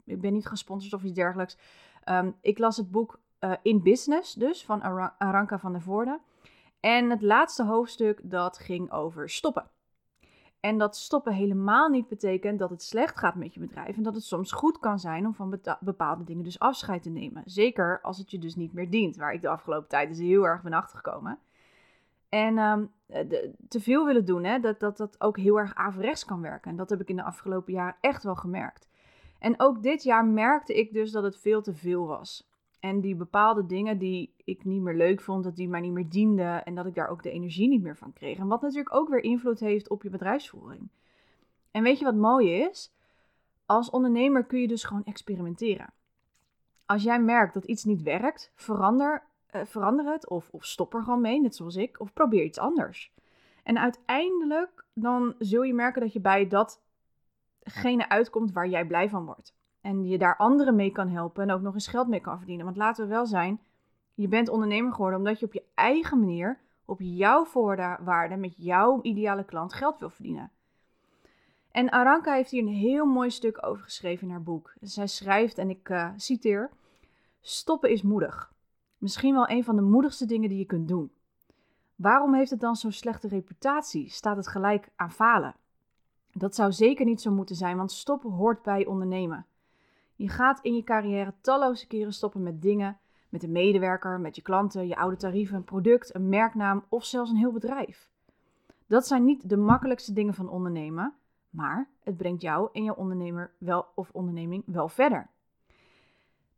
ik 0.09 0.21
ben 0.21 0.33
niet 0.33 0.47
gesponsord 0.47 0.93
of 0.93 1.03
iets 1.03 1.13
dergelijks. 1.13 1.57
Um, 2.05 2.35
ik 2.41 2.57
las 2.57 2.77
het 2.77 2.91
boek 2.91 3.19
In 3.61 3.83
Business, 3.83 4.33
dus 4.33 4.65
van 4.65 4.81
Ar 4.81 5.15
Aranka 5.17 5.59
van 5.59 5.71
der 5.71 5.81
Voorde. 5.81 6.19
En 6.79 7.09
het 7.09 7.21
laatste 7.21 7.63
hoofdstuk 7.63 8.19
dat 8.23 8.57
ging 8.57 8.91
over 8.91 9.29
stoppen. 9.29 9.69
En 10.59 10.77
dat 10.77 10.95
stoppen 10.95 11.33
helemaal 11.33 11.89
niet 11.89 12.07
betekent 12.07 12.59
dat 12.59 12.69
het 12.69 12.83
slecht 12.83 13.17
gaat 13.17 13.35
met 13.35 13.53
je 13.53 13.59
bedrijf. 13.59 13.97
En 13.97 14.03
dat 14.03 14.13
het 14.13 14.23
soms 14.23 14.51
goed 14.51 14.79
kan 14.79 14.99
zijn 14.99 15.25
om 15.25 15.33
van 15.33 15.59
bepaalde 15.79 16.23
dingen 16.23 16.43
dus 16.43 16.59
afscheid 16.59 17.03
te 17.03 17.09
nemen. 17.09 17.43
Zeker 17.45 18.01
als 18.01 18.17
het 18.17 18.31
je 18.31 18.39
dus 18.39 18.55
niet 18.55 18.73
meer 18.73 18.89
dient. 18.89 19.15
Waar 19.15 19.33
ik 19.33 19.41
de 19.41 19.49
afgelopen 19.49 19.89
tijd 19.89 20.09
dus 20.09 20.17
heel 20.17 20.43
erg 20.43 20.61
ben 20.61 20.73
achtergekomen. 20.73 21.39
En 22.29 22.57
um, 22.57 22.91
de, 23.05 23.53
te 23.67 23.81
veel 23.81 24.05
willen 24.05 24.25
doen, 24.25 24.43
hè, 24.43 24.59
dat, 24.59 24.79
dat 24.79 24.97
dat 24.97 25.21
ook 25.21 25.37
heel 25.37 25.59
erg 25.59 25.75
averechts 25.75 26.25
kan 26.25 26.41
werken. 26.41 26.71
En 26.71 26.77
dat 26.77 26.89
heb 26.89 27.01
ik 27.01 27.09
in 27.09 27.15
de 27.15 27.23
afgelopen 27.23 27.73
jaren 27.73 27.95
echt 28.01 28.23
wel 28.23 28.35
gemerkt. 28.35 28.88
En 29.39 29.59
ook 29.59 29.83
dit 29.83 30.03
jaar 30.03 30.25
merkte 30.25 30.73
ik 30.73 30.93
dus 30.93 31.11
dat 31.11 31.23
het 31.23 31.37
veel 31.37 31.61
te 31.61 31.73
veel 31.73 32.07
was. 32.07 32.49
En 32.79 33.01
die 33.01 33.15
bepaalde 33.15 33.65
dingen 33.65 33.97
die 33.97 34.33
ik 34.43 34.65
niet 34.65 34.81
meer 34.81 34.95
leuk 34.95 35.21
vond, 35.21 35.43
dat 35.43 35.55
die 35.55 35.69
mij 35.69 35.79
niet 35.79 35.91
meer 35.91 36.09
dienden 36.09 36.65
en 36.65 36.75
dat 36.75 36.85
ik 36.85 36.95
daar 36.95 37.09
ook 37.09 37.23
de 37.23 37.31
energie 37.31 37.67
niet 37.67 37.81
meer 37.81 37.97
van 37.97 38.13
kreeg. 38.13 38.37
En 38.37 38.47
wat 38.47 38.61
natuurlijk 38.61 38.95
ook 38.95 39.09
weer 39.09 39.23
invloed 39.23 39.59
heeft 39.59 39.89
op 39.89 40.03
je 40.03 40.09
bedrijfsvoering. 40.09 40.89
En 41.71 41.83
weet 41.83 41.99
je 41.99 42.05
wat 42.05 42.15
mooi 42.15 42.51
is? 42.51 42.93
Als 43.65 43.89
ondernemer 43.89 44.45
kun 44.45 44.59
je 44.59 44.67
dus 44.67 44.83
gewoon 44.83 45.03
experimenteren. 45.03 45.93
Als 46.85 47.03
jij 47.03 47.21
merkt 47.21 47.53
dat 47.53 47.65
iets 47.65 47.83
niet 47.83 48.01
werkt, 48.01 48.51
verander, 48.55 49.23
uh, 49.55 49.61
verander 49.65 50.11
het 50.11 50.29
of, 50.29 50.49
of 50.51 50.65
stop 50.65 50.93
er 50.93 51.03
gewoon 51.03 51.21
mee, 51.21 51.41
net 51.41 51.55
zoals 51.55 51.75
ik, 51.75 51.99
of 51.99 52.13
probeer 52.13 52.43
iets 52.43 52.59
anders. 52.59 53.13
En 53.63 53.79
uiteindelijk 53.79 54.85
dan 54.93 55.35
zul 55.39 55.61
je 55.61 55.73
merken 55.73 56.01
dat 56.01 56.13
je 56.13 56.21
bij 56.21 56.47
datgene 57.59 58.09
uitkomt 58.09 58.51
waar 58.51 58.67
jij 58.67 58.85
blij 58.85 59.09
van 59.09 59.25
wordt. 59.25 59.53
En 59.81 60.07
je 60.07 60.17
daar 60.17 60.37
anderen 60.37 60.75
mee 60.75 60.91
kan 60.91 61.09
helpen 61.09 61.43
en 61.43 61.51
ook 61.51 61.61
nog 61.61 61.73
eens 61.73 61.87
geld 61.87 62.07
mee 62.07 62.19
kan 62.19 62.37
verdienen. 62.37 62.65
Want 62.65 62.77
laten 62.77 63.03
we 63.03 63.09
wel 63.09 63.25
zijn, 63.25 63.59
je 64.13 64.27
bent 64.27 64.49
ondernemer 64.49 64.93
geworden 64.93 65.19
omdat 65.19 65.39
je 65.39 65.45
op 65.45 65.53
je 65.53 65.63
eigen 65.73 66.19
manier, 66.19 66.59
op 66.85 66.97
jouw 67.01 67.45
voorwaarden, 67.45 68.39
met 68.39 68.53
jouw 68.57 68.99
ideale 69.01 69.43
klant 69.43 69.73
geld 69.73 69.99
wil 69.99 70.09
verdienen. 70.09 70.51
En 71.71 71.89
Aranka 71.89 72.33
heeft 72.33 72.51
hier 72.51 72.61
een 72.61 72.73
heel 72.73 73.05
mooi 73.05 73.29
stuk 73.29 73.65
over 73.65 73.83
geschreven 73.83 74.27
in 74.27 74.33
haar 74.33 74.43
boek. 74.43 74.73
Zij 74.81 75.07
schrijft, 75.07 75.57
en 75.57 75.69
ik 75.69 75.89
uh, 75.89 76.09
citeer: 76.15 76.69
Stoppen 77.41 77.89
is 77.89 78.01
moedig. 78.01 78.53
Misschien 78.97 79.33
wel 79.33 79.49
een 79.49 79.63
van 79.63 79.75
de 79.75 79.81
moedigste 79.81 80.25
dingen 80.25 80.49
die 80.49 80.57
je 80.57 80.65
kunt 80.65 80.87
doen. 80.87 81.11
Waarom 81.95 82.33
heeft 82.33 82.49
het 82.49 82.59
dan 82.59 82.75
zo'n 82.75 82.91
slechte 82.91 83.27
reputatie? 83.27 84.09
Staat 84.09 84.35
het 84.35 84.47
gelijk 84.47 84.89
aan 84.95 85.11
falen? 85.11 85.55
Dat 86.39 86.55
zou 86.55 86.71
zeker 86.71 87.05
niet 87.05 87.21
zo 87.21 87.31
moeten 87.31 87.55
zijn, 87.55 87.77
want 87.77 87.91
stoppen 87.91 88.31
hoort 88.31 88.63
bij 88.63 88.85
ondernemen. 88.85 89.45
Je 90.15 90.29
gaat 90.29 90.59
in 90.61 90.75
je 90.75 90.83
carrière 90.83 91.33
talloze 91.41 91.87
keren 91.87 92.13
stoppen 92.13 92.43
met 92.43 92.61
dingen, 92.61 92.97
met 93.29 93.43
een 93.43 93.51
medewerker, 93.51 94.19
met 94.19 94.35
je 94.35 94.41
klanten, 94.41 94.87
je 94.87 94.95
oude 94.95 95.15
tarieven, 95.15 95.55
een 95.55 95.63
product, 95.63 96.15
een 96.15 96.29
merknaam 96.29 96.85
of 96.89 97.05
zelfs 97.05 97.29
een 97.29 97.37
heel 97.37 97.51
bedrijf. 97.51 98.09
Dat 98.87 99.07
zijn 99.07 99.23
niet 99.23 99.49
de 99.49 99.57
makkelijkste 99.57 100.13
dingen 100.13 100.33
van 100.33 100.49
ondernemen, 100.49 101.13
maar 101.49 101.89
het 102.03 102.17
brengt 102.17 102.41
jou 102.41 102.69
en 102.73 102.83
je 102.83 102.95
ondernemer 102.95 103.51
wel 103.57 103.85
of 103.95 104.09
onderneming 104.11 104.63
wel 104.65 104.87
verder. 104.87 105.29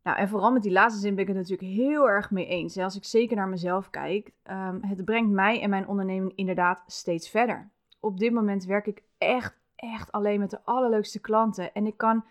Nou, 0.03 0.17
en 0.17 0.29
vooral 0.29 0.51
met 0.51 0.63
die 0.63 0.71
laatste 0.71 1.01
zin 1.01 1.15
ben 1.15 1.21
ik 1.21 1.27
het 1.27 1.37
natuurlijk 1.37 1.71
heel 1.71 2.09
erg 2.09 2.31
mee 2.31 2.45
eens. 2.45 2.77
Als 2.77 2.95
ik 2.95 3.05
zeker 3.05 3.35
naar 3.35 3.47
mezelf 3.47 3.89
kijk, 3.89 4.31
um, 4.51 4.79
het 4.81 5.05
brengt 5.05 5.31
mij 5.31 5.61
en 5.61 5.69
mijn 5.69 5.87
onderneming 5.87 6.31
inderdaad 6.35 6.83
steeds 6.87 7.29
verder. 7.29 7.69
Op 7.99 8.19
dit 8.19 8.33
moment 8.33 8.65
werk 8.65 8.87
ik 8.87 9.03
echt, 9.17 9.60
echt 9.81 10.11
alleen 10.11 10.39
met 10.39 10.49
de 10.49 10.63
allerleukste 10.63 11.19
klanten 11.19 11.73
en 11.73 11.85
ik 11.85 11.97
kan 11.97 12.25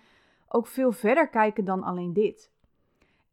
ook 0.49 0.67
veel 0.67 0.93
verder 0.93 1.29
kijken 1.29 1.65
dan 1.65 1.83
alleen 1.83 2.13
dit. 2.13 2.51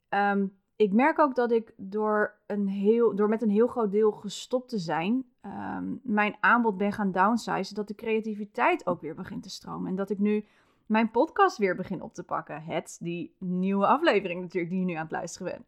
Ehm, 0.09 0.45
ik 0.75 0.93
merk 0.93 1.19
ook 1.19 1.35
dat 1.35 1.51
ik 1.51 1.73
door, 1.75 2.35
een 2.45 2.67
heel, 2.67 3.15
door 3.15 3.29
met 3.29 3.41
een 3.41 3.49
heel 3.49 3.67
groot 3.67 3.91
deel 3.91 4.11
gestopt 4.11 4.69
te 4.69 4.77
zijn, 4.77 5.25
ehm, 5.41 5.85
mijn 6.03 6.35
aanbod 6.39 6.77
ben 6.77 6.91
gaan 6.91 7.11
downsizen, 7.11 7.75
dat 7.75 7.87
de 7.87 7.95
creativiteit 7.95 8.87
ook 8.87 9.01
weer 9.01 9.15
begint 9.15 9.43
te 9.43 9.49
stromen. 9.49 9.89
En 9.89 9.95
dat 9.95 10.09
ik 10.09 10.19
nu 10.19 10.45
mijn 10.85 11.11
podcast 11.11 11.57
weer 11.57 11.75
begin 11.75 12.01
op 12.01 12.13
te 12.13 12.23
pakken. 12.23 12.63
Het, 12.63 12.97
die 13.01 13.35
nieuwe 13.37 13.87
aflevering 13.87 14.41
natuurlijk, 14.41 14.71
die 14.71 14.79
je 14.79 14.85
nu 14.85 14.93
aan 14.93 15.01
het 15.01 15.11
luisteren 15.11 15.51
bent. 15.51 15.65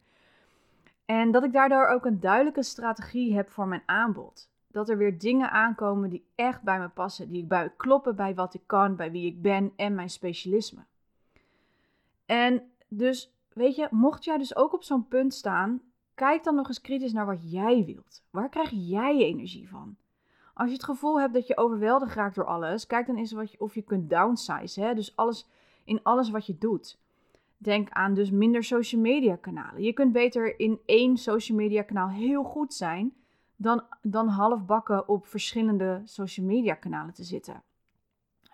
En 1.04 1.30
dat 1.30 1.44
ik 1.44 1.52
daardoor 1.52 1.86
ook 1.86 2.04
een 2.04 2.20
duidelijke 2.20 2.62
strategie 2.62 3.34
heb 3.34 3.50
voor 3.50 3.68
mijn 3.68 3.82
aanbod. 3.86 4.49
Dat 4.70 4.88
er 4.88 4.96
weer 4.96 5.18
dingen 5.18 5.50
aankomen 5.50 6.10
die 6.10 6.24
echt 6.34 6.62
bij 6.62 6.78
me 6.78 6.88
passen, 6.88 7.30
die 7.30 7.44
bij 7.44 7.72
kloppen 7.76 8.16
bij 8.16 8.34
wat 8.34 8.54
ik 8.54 8.62
kan, 8.66 8.96
bij 8.96 9.10
wie 9.10 9.26
ik 9.26 9.42
ben 9.42 9.72
en 9.76 9.94
mijn 9.94 10.10
specialisme. 10.10 10.84
En 12.26 12.62
dus, 12.88 13.32
weet 13.52 13.76
je, 13.76 13.88
mocht 13.90 14.24
jij 14.24 14.38
dus 14.38 14.56
ook 14.56 14.72
op 14.72 14.82
zo'n 14.82 15.08
punt 15.08 15.34
staan, 15.34 15.80
kijk 16.14 16.44
dan 16.44 16.54
nog 16.54 16.68
eens 16.68 16.80
kritisch 16.80 17.12
naar 17.12 17.26
wat 17.26 17.50
jij 17.50 17.84
wilt. 17.84 18.22
Waar 18.30 18.48
krijg 18.48 18.70
jij 18.70 19.16
energie 19.16 19.68
van? 19.68 19.96
Als 20.54 20.68
je 20.68 20.74
het 20.74 20.84
gevoel 20.84 21.20
hebt 21.20 21.34
dat 21.34 21.46
je 21.46 21.56
overweldigd 21.56 22.14
raakt 22.14 22.34
door 22.34 22.44
alles, 22.44 22.86
kijk 22.86 23.06
dan 23.06 23.16
eens 23.16 23.32
wat 23.32 23.52
je, 23.52 23.60
of 23.60 23.74
je 23.74 23.82
kunt 23.82 24.10
downsize. 24.10 24.80
Hè? 24.80 24.94
Dus 24.94 25.16
alles, 25.16 25.48
in 25.84 26.02
alles 26.02 26.30
wat 26.30 26.46
je 26.46 26.58
doet. 26.58 26.98
Denk 27.56 27.90
aan 27.90 28.14
dus 28.14 28.30
minder 28.30 28.64
social 28.64 29.00
media 29.00 29.36
kanalen. 29.36 29.82
Je 29.82 29.92
kunt 29.92 30.12
beter 30.12 30.58
in 30.60 30.80
één 30.86 31.16
social 31.16 31.58
media 31.58 31.82
kanaal 31.82 32.08
heel 32.08 32.42
goed 32.42 32.74
zijn 32.74 33.14
dan, 33.60 33.82
dan 34.02 34.28
half 34.28 34.64
bakken 34.64 35.08
op 35.08 35.26
verschillende 35.26 36.02
social 36.04 36.46
media 36.46 36.74
kanalen 36.74 37.14
te 37.14 37.24
zitten. 37.24 37.62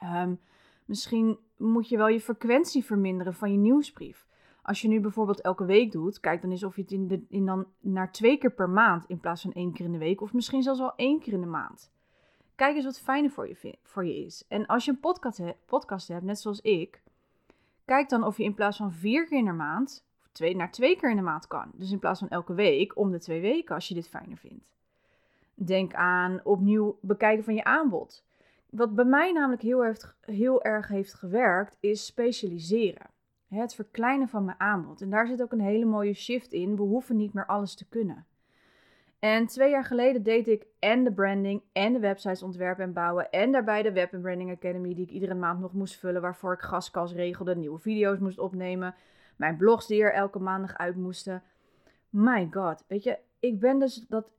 Um, 0.02 0.40
Misschien 0.86 1.38
moet 1.56 1.88
je 1.88 1.96
wel 1.96 2.08
je 2.08 2.20
frequentie 2.20 2.84
verminderen 2.84 3.34
van 3.34 3.52
je 3.52 3.58
nieuwsbrief. 3.58 4.26
Als 4.62 4.80
je 4.80 4.88
nu 4.88 5.00
bijvoorbeeld 5.00 5.40
elke 5.40 5.64
week 5.64 5.92
doet, 5.92 6.20
kijk 6.20 6.40
dan 6.40 6.50
eens 6.50 6.64
of 6.64 6.76
je 6.76 6.82
het 6.82 7.20
in 7.28 7.46
dan 7.46 7.66
naar 7.80 8.12
twee 8.12 8.38
keer 8.38 8.52
per 8.52 8.70
maand 8.70 9.04
in 9.06 9.20
plaats 9.20 9.42
van 9.42 9.52
één 9.52 9.72
keer 9.72 9.84
in 9.84 9.92
de 9.92 9.98
week, 9.98 10.20
of 10.20 10.32
misschien 10.32 10.62
zelfs 10.62 10.80
wel 10.80 10.94
één 10.96 11.20
keer 11.20 11.32
in 11.32 11.40
de 11.40 11.46
maand. 11.46 11.92
Kijk 12.54 12.76
eens 12.76 12.84
wat 12.84 13.00
fijner 13.00 13.30
voor 13.30 13.48
je, 13.48 13.78
voor 13.82 14.04
je 14.04 14.25
is. 14.25 14.44
En 14.48 14.66
als 14.66 14.84
je 14.84 14.90
een 14.90 15.00
podcast, 15.00 15.42
podcast 15.66 16.08
hebt, 16.08 16.25
net 16.25 16.38
zoals 16.38 16.60
ik, 16.60 17.02
kijk 17.84 18.08
dan 18.08 18.25
of 18.25 18.36
je 18.36 18.44
in 18.44 18.54
plaats 18.54 18.76
van 18.76 18.92
vier 18.92 19.26
keer 19.26 19.38
in 19.38 19.44
de 19.44 19.52
maand, 19.52 20.06
of 20.20 20.28
twee, 20.32 20.56
naar 20.56 20.70
twee 20.70 20.96
keer 20.96 21.10
in 21.10 21.16
de 21.16 21.22
maand 21.22 21.46
kan. 21.46 21.70
Dus 21.75 21.90
in 21.90 21.98
plaats 21.98 22.18
van 22.18 22.28
elke 22.28 22.54
week, 22.54 22.96
om 22.96 23.10
de 23.10 23.18
twee 23.18 23.40
weken, 23.40 23.75
als 23.75 23.88
je 23.88 23.94
dit 23.94 24.08
fijner 24.08 24.36
vindt. 24.36 24.75
Denk 25.64 25.94
aan 25.94 26.40
opnieuw 26.44 26.98
bekijken 27.00 27.44
van 27.44 27.54
je 27.54 27.64
aanbod. 27.64 28.25
Wat 28.70 28.94
bij 28.94 29.04
mij 29.04 29.32
namelijk 29.32 29.62
heel, 29.62 29.82
heeft, 29.82 30.14
heel 30.20 30.62
erg 30.62 30.88
heeft 30.88 31.14
gewerkt, 31.14 31.76
is 31.80 32.06
specialiseren. 32.06 33.06
Het 33.48 33.75
verkleinen 33.75 34.28
van 34.28 34.44
mijn 34.44 34.60
aanbod. 34.60 35.00
En 35.00 35.10
daar 35.10 35.26
zit 35.26 35.42
ook 35.42 35.52
een 35.52 35.60
hele 35.60 35.84
mooie 35.84 36.14
shift 36.14 36.52
in. 36.52 36.76
We 36.76 36.82
hoeven 36.82 37.16
niet 37.16 37.32
meer 37.32 37.46
alles 37.46 37.75
te 37.75 37.88
kunnen. 37.88 38.26
En 39.18 39.46
twee 39.46 39.70
jaar 39.70 39.84
geleden 39.84 40.22
deed 40.22 40.48
ik 40.48 40.66
en 40.78 41.04
de 41.04 41.12
branding 41.12 41.62
en 41.72 41.92
de 41.92 41.98
websites 41.98 42.42
ontwerpen 42.42 42.84
en 42.84 42.92
bouwen. 42.92 43.30
En 43.30 43.52
daarbij 43.52 43.82
de 43.82 43.92
Web 43.92 44.10
Branding 44.20 44.50
Academy 44.50 44.94
die 44.94 45.04
ik 45.04 45.10
iedere 45.10 45.34
maand 45.34 45.60
nog 45.60 45.72
moest 45.72 45.96
vullen. 45.96 46.22
Waarvoor 46.22 46.52
ik 46.52 46.60
gastkast 46.60 47.14
regelde, 47.14 47.56
nieuwe 47.56 47.78
video's 47.78 48.18
moest 48.18 48.38
opnemen. 48.38 48.94
Mijn 49.36 49.56
blogs 49.56 49.86
die 49.86 50.02
er 50.02 50.12
elke 50.12 50.38
maandag 50.38 50.76
uit 50.76 50.96
moesten. 50.96 51.42
My 52.10 52.48
god, 52.50 52.84
weet 52.88 53.02
je, 53.02 53.18
ik 53.40 53.60
ben 53.60 53.78
dus 53.78 54.04
dat 54.08 54.30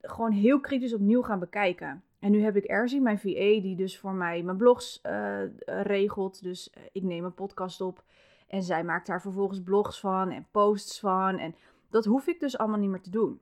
gewoon 0.00 0.32
heel 0.32 0.60
kritisch 0.60 0.94
opnieuw 0.94 1.22
gaan 1.22 1.38
bekijken. 1.38 2.02
En 2.18 2.30
nu 2.30 2.42
heb 2.42 2.56
ik 2.56 2.64
Erzie, 2.64 3.00
mijn 3.00 3.18
VA, 3.18 3.60
die 3.60 3.76
dus 3.76 3.98
voor 3.98 4.12
mij 4.12 4.42
mijn 4.42 4.56
blogs 4.56 5.00
uh, 5.02 5.40
regelt. 5.64 6.42
Dus 6.42 6.72
uh, 6.78 6.82
ik 6.92 7.02
neem 7.02 7.24
een 7.24 7.34
podcast 7.34 7.80
op 7.80 8.02
en 8.48 8.62
zij 8.62 8.84
maakt 8.84 9.06
daar 9.06 9.20
vervolgens 9.20 9.62
blogs 9.62 10.00
van 10.00 10.30
en 10.30 10.46
posts 10.50 11.00
van. 11.00 11.38
En 11.38 11.54
dat 11.90 12.04
hoef 12.04 12.26
ik 12.26 12.40
dus 12.40 12.58
allemaal 12.58 12.78
niet 12.78 12.90
meer 12.90 13.00
te 13.00 13.10
doen. 13.10 13.40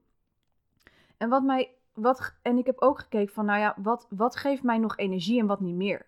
En 1.17 1.29
wat 1.29 1.43
mij, 1.43 1.71
wat, 1.93 2.35
en 2.43 2.59
ik 2.59 2.67
heb 2.67 2.81
ook 2.81 2.99
gekeken 2.99 3.35
van, 3.35 3.45
nou 3.45 3.61
ja, 3.61 3.75
wat, 3.83 4.07
wat 4.11 4.37
geeft 4.37 4.63
mij 4.63 4.79
nog 4.79 4.97
energie 4.97 5.41
en 5.41 5.47
wat 5.47 5.61
niet 5.61 5.75
meer? 5.75 6.07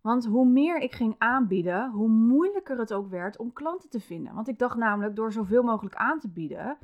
Want 0.00 0.26
hoe 0.26 0.46
meer 0.46 0.80
ik 0.80 0.92
ging 0.92 1.14
aanbieden, 1.18 1.90
hoe 1.90 2.08
moeilijker 2.08 2.78
het 2.78 2.92
ook 2.92 3.10
werd 3.10 3.36
om 3.36 3.52
klanten 3.52 3.90
te 3.90 4.00
vinden. 4.00 4.34
Want 4.34 4.48
ik 4.48 4.58
dacht 4.58 4.76
namelijk, 4.76 5.16
door 5.16 5.32
zoveel 5.32 5.62
mogelijk 5.62 5.94
aan 5.94 6.20
te 6.20 6.28
bieden, 6.28 6.78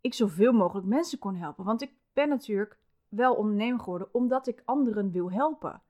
ik 0.00 0.14
zoveel 0.14 0.52
mogelijk 0.52 0.86
mensen 0.86 1.18
kon 1.18 1.34
helpen. 1.34 1.64
Want 1.64 1.82
ik 1.82 1.92
ben 2.16 2.28
natuurlijk 2.28 2.78
wel 3.08 3.34
ondernemer 3.34 3.80
geworden 3.80 4.08
omdat 4.12 4.46
ik 4.46 4.62
anderen 4.64 5.10
wil 5.10 5.30
helpen. 5.30 5.82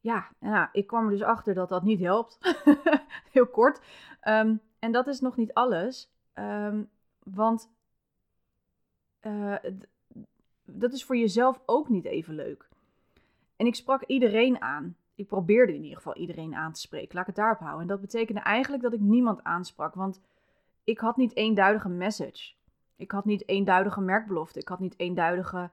Ja, 0.00 0.28
nou, 0.38 0.68
ik 0.72 0.86
kwam 0.86 1.04
er 1.04 1.10
dus 1.10 1.22
achter 1.22 1.54
dat 1.54 1.68
dat 1.68 1.82
niet 1.82 2.00
helpt. 2.00 2.38
Heel 3.32 3.46
kort. 3.46 3.80
Ehm, 4.20 4.56
en 4.78 4.92
dat 4.92 5.06
is 5.06 5.20
nog 5.20 5.36
niet 5.36 5.54
alles. 5.54 6.10
Um, 6.34 6.90
want 7.22 7.70
uh, 9.20 9.56
dat 10.64 10.92
is 10.92 11.04
voor 11.04 11.16
jezelf 11.16 11.60
ook 11.66 11.88
niet 11.88 12.04
even 12.04 12.34
leuk. 12.34 12.68
En 13.56 13.66
ik 13.66 13.74
sprak 13.74 14.02
iedereen 14.02 14.62
aan. 14.62 14.96
Ik 15.14 15.26
probeerde 15.26 15.74
in 15.74 15.82
ieder 15.82 15.96
geval 15.96 16.16
iedereen 16.16 16.54
aan 16.54 16.72
te 16.72 16.80
spreken. 16.80 17.14
Laat 17.14 17.28
ik 17.28 17.34
het 17.34 17.44
daarop 17.44 17.58
houden. 17.58 17.80
En 17.80 17.88
dat 17.88 18.00
betekende 18.00 18.40
eigenlijk 18.40 18.82
dat 18.82 18.92
ik 18.92 19.00
niemand 19.00 19.44
aansprak. 19.44 19.94
Want 19.94 20.20
ik 20.84 20.98
had 20.98 21.16
niet 21.16 21.36
eenduidige 21.36 21.88
message. 21.88 22.56
Ik 22.98 23.10
had 23.10 23.24
niet 23.24 23.48
eenduidige 23.48 24.00
merkbelofte. 24.00 24.58
Ik 24.58 24.68
had 24.68 24.78
niet 24.78 24.94
eenduidige 24.96 25.70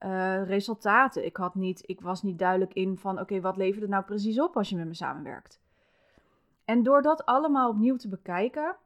uh, 0.00 0.44
resultaten. 0.44 1.24
Ik, 1.24 1.36
had 1.36 1.54
niet, 1.54 1.82
ik 1.86 2.00
was 2.00 2.22
niet 2.22 2.38
duidelijk 2.38 2.74
in 2.74 2.98
van 2.98 3.20
oké, 3.20 3.40
wat 3.40 3.56
levert 3.56 3.80
het 3.80 3.90
nou 3.90 4.04
precies 4.04 4.40
op 4.40 4.56
als 4.56 4.68
je 4.68 4.76
met 4.76 4.86
me 4.86 4.94
samenwerkt. 4.94 5.60
En 6.64 6.82
door 6.82 7.02
dat 7.02 7.26
allemaal 7.26 7.70
opnieuw 7.70 7.96
te 7.96 8.08
bekijken 8.08 8.76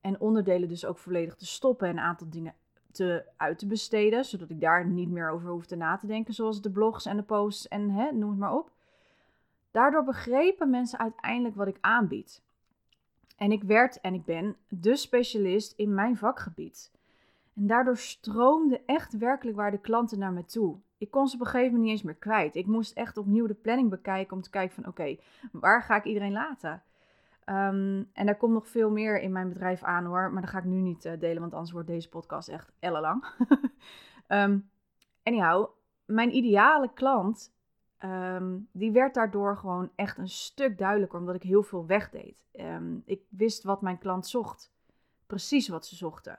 en 0.00 0.20
onderdelen 0.20 0.68
dus 0.68 0.84
ook 0.84 0.98
volledig 0.98 1.34
te 1.34 1.46
stoppen 1.46 1.88
en 1.88 1.96
een 1.96 2.02
aantal 2.02 2.30
dingen 2.30 2.54
te, 2.92 3.24
uit 3.36 3.58
te 3.58 3.66
besteden, 3.66 4.24
zodat 4.24 4.50
ik 4.50 4.60
daar 4.60 4.86
niet 4.86 5.10
meer 5.10 5.30
over 5.30 5.50
hoefde 5.50 5.76
na 5.76 5.96
te 5.96 6.06
denken, 6.06 6.34
zoals 6.34 6.62
de 6.62 6.70
blogs 6.70 7.06
en 7.06 7.16
de 7.16 7.22
posts 7.22 7.68
en 7.68 7.90
hè, 7.90 8.12
noem 8.12 8.30
het 8.30 8.38
maar 8.38 8.54
op. 8.54 8.70
Daardoor 9.70 10.04
begrepen 10.04 10.70
mensen 10.70 10.98
uiteindelijk 10.98 11.54
wat 11.54 11.68
ik 11.68 11.78
aanbied. 11.80 12.42
En 13.36 13.52
ik 13.52 13.62
werd 13.62 14.00
en 14.00 14.14
ik 14.14 14.24
ben 14.24 14.56
de 14.68 14.96
specialist 14.96 15.72
in 15.76 15.94
mijn 15.94 16.16
vakgebied. 16.16 16.90
En 17.58 17.66
daardoor 17.66 17.96
stroomde 17.96 18.82
echt 18.86 19.16
werkelijk 19.16 19.56
waar 19.56 19.70
de 19.70 19.80
klanten 19.80 20.18
naar 20.18 20.32
me 20.32 20.44
toe. 20.44 20.78
Ik 20.98 21.10
kon 21.10 21.28
ze 21.28 21.34
op 21.34 21.40
een 21.40 21.46
gegeven 21.46 21.66
moment 21.66 21.82
niet 21.82 21.92
eens 21.92 22.02
meer 22.02 22.14
kwijt. 22.14 22.54
Ik 22.54 22.66
moest 22.66 22.96
echt 22.96 23.16
opnieuw 23.16 23.46
de 23.46 23.54
planning 23.54 23.90
bekijken 23.90 24.36
om 24.36 24.42
te 24.42 24.50
kijken 24.50 24.74
van 24.74 24.86
oké, 24.86 25.16
waar 25.52 25.82
ga 25.82 25.96
ik 25.96 26.04
iedereen 26.04 26.32
laten? 26.32 26.82
Um, 27.46 28.10
en 28.12 28.26
daar 28.26 28.36
komt 28.36 28.52
nog 28.52 28.68
veel 28.68 28.90
meer 28.90 29.20
in 29.20 29.32
mijn 29.32 29.48
bedrijf 29.48 29.82
aan 29.82 30.04
hoor, 30.04 30.32
maar 30.32 30.42
dat 30.42 30.50
ga 30.50 30.58
ik 30.58 30.64
nu 30.64 30.80
niet 30.80 31.04
uh, 31.04 31.12
delen, 31.18 31.40
want 31.40 31.52
anders 31.52 31.72
wordt 31.72 31.86
deze 31.86 32.08
podcast 32.08 32.48
echt 32.48 32.72
ellenlang. 32.78 33.24
um, 34.28 34.70
anyhow, 35.28 35.68
mijn 36.04 36.36
ideale 36.36 36.92
klant, 36.94 37.54
um, 38.04 38.68
die 38.72 38.92
werd 38.92 39.14
daardoor 39.14 39.56
gewoon 39.56 39.90
echt 39.94 40.18
een 40.18 40.28
stuk 40.28 40.78
duidelijker, 40.78 41.18
omdat 41.18 41.34
ik 41.34 41.42
heel 41.42 41.62
veel 41.62 41.86
wegdeed. 41.86 42.46
ik 43.04 43.22
wist 43.28 43.62
wat 43.62 43.82
mijn 43.82 43.98
klant 43.98 44.26
zocht, 44.26 44.72
precies 45.26 45.68
wat 45.68 45.86
ze 45.86 45.96
zochten. 45.96 46.38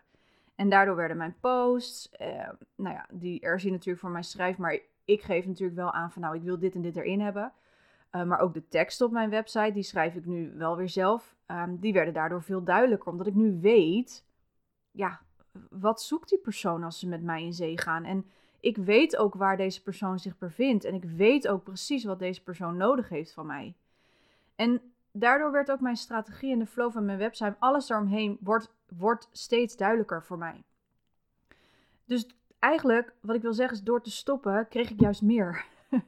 En 0.60 0.70
daardoor 0.70 0.96
werden 0.96 1.18
mijn 1.18 1.36
posts, 1.39 2.10
uh, 2.22 2.50
nou 2.75 2.96
ja, 2.96 3.06
die 3.12 3.39
er 3.39 3.60
zien 3.60 3.72
natuurlijk 3.72 4.00
voor 4.00 4.10
mij 4.10 4.24
schrijf, 4.24 4.58
maar 4.58 4.80
ik 5.06 5.22
geef 5.22 5.46
natuurlijk 5.46 5.78
wel 5.78 5.92
aan 5.92 6.12
van 6.12 6.22
nou, 6.22 6.36
ik 6.36 6.42
wil 6.42 6.60
dit 6.60 6.75
en 6.75 6.82
dit 6.82 6.96
erin 6.96 7.20
hebben. 7.22 7.54
Uh, 8.12 8.24
maar 8.24 8.39
ook 8.39 8.54
de 8.54 8.68
tekst 8.68 9.01
op 9.01 9.12
mijn 9.12 9.30
website, 9.30 9.72
die 9.72 9.84
schrijf 9.84 10.16
ik 10.16 10.25
nu 10.25 10.54
wel 10.56 10.78
weer 10.78 10.89
zelf. 10.89 11.36
Um, 11.48 11.80
die 11.80 11.94
werden 11.94 12.13
daardoor 12.13 12.44
veel 12.44 12.63
duidelijker, 12.63 13.12
omdat 13.12 13.28
ik 13.28 13.36
nu 13.36 13.60
weet, 13.62 14.25
ja, 14.92 15.20
wat 15.70 16.01
zoekt 16.01 16.30
die 16.30 16.39
persoon 16.39 16.84
als 16.84 17.00
ze 17.00 17.08
met 17.08 17.24
mij 17.24 17.44
in 17.44 17.54
zee 17.54 17.78
gaan? 17.78 18.04
En 18.04 18.25
ik 18.60 18.78
weet 18.78 19.18
ook 19.18 19.34
waar 19.34 19.58
deze 19.58 19.84
persoon 19.84 20.20
zich 20.20 20.38
bevindt. 20.38 20.84
En 20.84 20.94
ik 20.94 21.04
weet 21.04 21.48
ook 21.48 21.63
precies 21.63 22.04
wat 22.04 22.20
deze 22.20 22.44
persoon 22.44 22.78
nodig 22.78 23.10
heeft 23.10 23.34
van 23.34 23.46
mij. 23.46 23.75
En 24.56 24.88
daardoor 25.12 25.51
werd 25.51 25.72
ook 25.72 25.80
mijn 25.80 25.98
strategie 25.98 26.51
en 26.51 26.60
de 26.60 26.66
flow 26.66 26.92
van 26.92 27.06
mijn 27.06 27.18
website, 27.18 27.56
alles 27.60 27.88
daaromheen, 27.88 28.38
wordt, 28.42 28.74
wordt 28.98 29.30
steeds 29.32 29.78
duidelijker 29.78 30.24
voor 30.24 30.38
mij. 30.38 30.63
Dus 32.06 32.28
eigenlijk, 32.60 33.13
wat 33.22 33.36
ik 33.36 33.42
wil 33.42 33.54
zeggen 33.54 33.78
is, 33.78 33.84
door 33.84 34.01
te 34.01 34.12
stoppen, 34.12 34.68
kreeg 34.68 34.89
ik 34.89 35.00
juist 35.00 35.22
meer. 35.22 35.66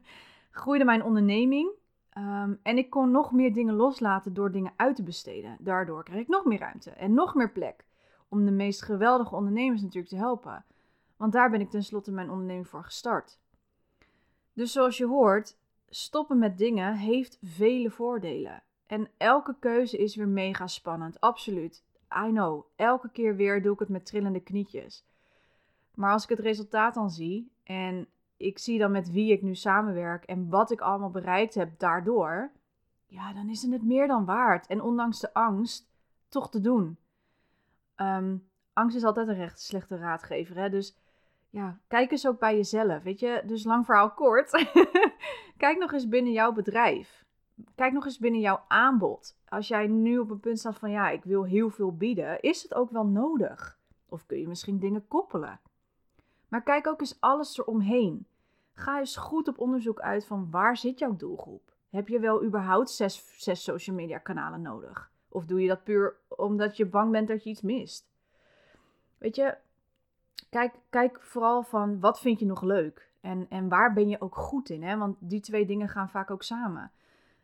Groeide 0.51 0.86
mijn 0.86 1.03
onderneming. 1.03 1.72
Um, 2.17 2.60
en 2.63 2.77
ik 2.77 2.89
kon 2.89 3.12
nog 3.12 3.31
meer 3.31 3.53
dingen 3.53 3.74
loslaten 3.75 4.34
door 4.34 4.51
dingen 4.51 4.74
uit 4.75 4.96
te 4.96 5.03
besteden. 5.03 5.58
Daardoor 5.60 6.03
kreeg 6.03 6.22
ik 6.22 6.27
nog 6.27 6.46
meer 6.46 6.60
ruimte 6.60 6.91
en 6.91 7.13
nog 7.13 7.36
meer 7.36 7.51
plek 7.51 7.86
om 8.27 8.46
de 8.46 8.51
meest 8.51 8.81
geweldige 8.81 9.36
ondernemers 9.36 9.81
natuurlijk 9.81 10.13
te 10.13 10.17
helpen. 10.17 10.65
Want 11.17 11.34
daar 11.34 11.50
ben 11.50 11.62
ik 11.62 11.70
tenslotte 11.70 12.12
mijn 12.12 12.29
onderneming 12.29 12.67
voor 12.67 12.84
gestart. 12.84 13.39
Dus 14.53 14.72
zoals 14.72 14.98
je 14.98 15.05
hoort, 15.05 15.58
stoppen 15.89 16.38
met 16.38 16.58
dingen 16.58 16.96
heeft 16.96 17.38
vele 17.41 17.89
voordelen. 17.89 18.63
En 18.91 19.10
elke 19.17 19.55
keuze 19.60 19.98
is 19.98 20.15
weer 20.15 20.27
mega 20.27 20.67
spannend, 20.67 21.19
absoluut. 21.19 21.83
I 22.25 22.29
know, 22.29 22.65
elke 22.75 23.10
keer 23.10 23.36
weer 23.36 23.62
doe 23.62 23.74
ik 23.74 23.79
het 23.79 23.89
met 23.89 24.05
trillende 24.05 24.39
knietjes. 24.39 25.05
Maar 25.95 26.12
als 26.12 26.24
ik 26.24 26.29
het 26.29 26.39
resultaat 26.39 26.93
dan 26.93 27.10
zie 27.10 27.51
en 27.63 28.07
ik 28.38 28.60
zie 28.60 28.79
dan 28.79 28.91
met 28.91 29.12
wie 29.12 29.31
ik 29.31 29.41
nu 29.41 29.55
samenwerk 29.55 30.24
en 30.24 30.50
wat 30.50 30.71
ik 30.71 30.81
allemaal 30.81 31.10
bereikt 31.10 31.53
heb 31.53 31.79
daardoor, 31.79 32.51
ja, 33.05 33.33
dan 33.33 33.50
is 33.50 33.62
het 33.62 33.71
het 33.71 33.83
meer 33.83 34.07
dan 34.07 34.25
waard. 34.25 34.67
En 34.67 34.81
ondanks 34.81 35.19
de 35.19 35.33
angst, 35.33 35.89
toch 36.29 36.50
te 36.50 36.62
doen. 36.62 36.98
Ehm, 37.95 38.38
angst 38.74 38.95
is 38.95 39.03
altijd 39.03 39.27
een 39.27 39.36
recht 39.36 39.62
slechte 39.62 39.98
raadgever, 39.98 40.55
hè? 40.55 40.69
Dus 40.69 40.98
ja, 41.50 41.79
kijk 41.88 42.12
eens 42.12 42.27
ook 42.27 42.39
bij 42.39 42.55
jezelf, 42.55 43.03
weet 43.03 43.19
je. 43.19 43.43
Dus 43.45 43.63
lang 43.63 43.86
verhaal 43.86 44.12
kort. 44.12 44.50
kijk 45.57 45.77
nog 45.77 45.93
eens 45.93 46.07
binnen 46.07 46.31
jouw 46.31 46.51
bedrijf. 46.51 47.21
Kijk 47.75 47.93
nog 47.93 48.05
eens 48.05 48.19
binnen 48.19 48.41
jouw 48.41 48.63
aanbod. 48.67 49.37
Als 49.47 49.67
jij 49.67 49.87
nu 49.87 50.19
op 50.19 50.29
een 50.29 50.39
punt 50.39 50.59
staat 50.59 50.77
van 50.77 50.91
ja, 50.91 51.09
ik 51.09 51.23
wil 51.23 51.43
heel 51.43 51.69
veel 51.69 51.95
bieden, 51.95 52.41
is 52.41 52.63
het 52.63 52.73
ook 52.73 52.91
wel 52.91 53.05
nodig? 53.05 53.79
Of 54.09 54.25
kun 54.25 54.39
je 54.39 54.47
misschien 54.47 54.79
dingen 54.79 55.07
koppelen? 55.07 55.59
Maar 56.47 56.63
kijk 56.63 56.87
ook 56.87 56.99
eens 56.99 57.17
alles 57.19 57.57
eromheen. 57.57 58.25
Ga 58.73 58.99
eens 58.99 59.17
goed 59.17 59.47
op 59.47 59.59
onderzoek 59.59 59.99
uit 59.99 60.25
van 60.25 60.51
waar 60.51 60.77
zit 60.77 60.99
jouw 60.99 61.15
doelgroep? 61.15 61.73
Heb 61.89 62.07
je 62.07 62.19
wel 62.19 62.43
überhaupt 62.43 62.89
zes, 62.89 63.43
zes 63.43 63.63
social 63.63 63.95
media 63.95 64.17
kanalen 64.17 64.61
nodig? 64.61 65.11
Of 65.29 65.45
doe 65.45 65.61
je 65.61 65.67
dat 65.67 65.83
puur 65.83 66.15
omdat 66.27 66.77
je 66.77 66.85
bang 66.85 67.11
bent 67.11 67.27
dat 67.27 67.43
je 67.43 67.49
iets 67.49 67.61
mist? 67.61 68.09
Weet 69.17 69.35
je, 69.35 69.57
kijk, 70.49 70.73
kijk 70.89 71.21
vooral 71.21 71.63
van 71.63 71.99
wat 71.99 72.19
vind 72.19 72.39
je 72.39 72.45
nog 72.45 72.61
leuk? 72.61 73.09
En, 73.21 73.45
en 73.49 73.69
waar 73.69 73.93
ben 73.93 74.09
je 74.09 74.21
ook 74.21 74.35
goed 74.35 74.69
in? 74.69 74.83
Hè? 74.83 74.97
Want 74.97 75.15
die 75.19 75.39
twee 75.39 75.65
dingen 75.65 75.89
gaan 75.89 76.09
vaak 76.09 76.31
ook 76.31 76.43
samen. 76.43 76.91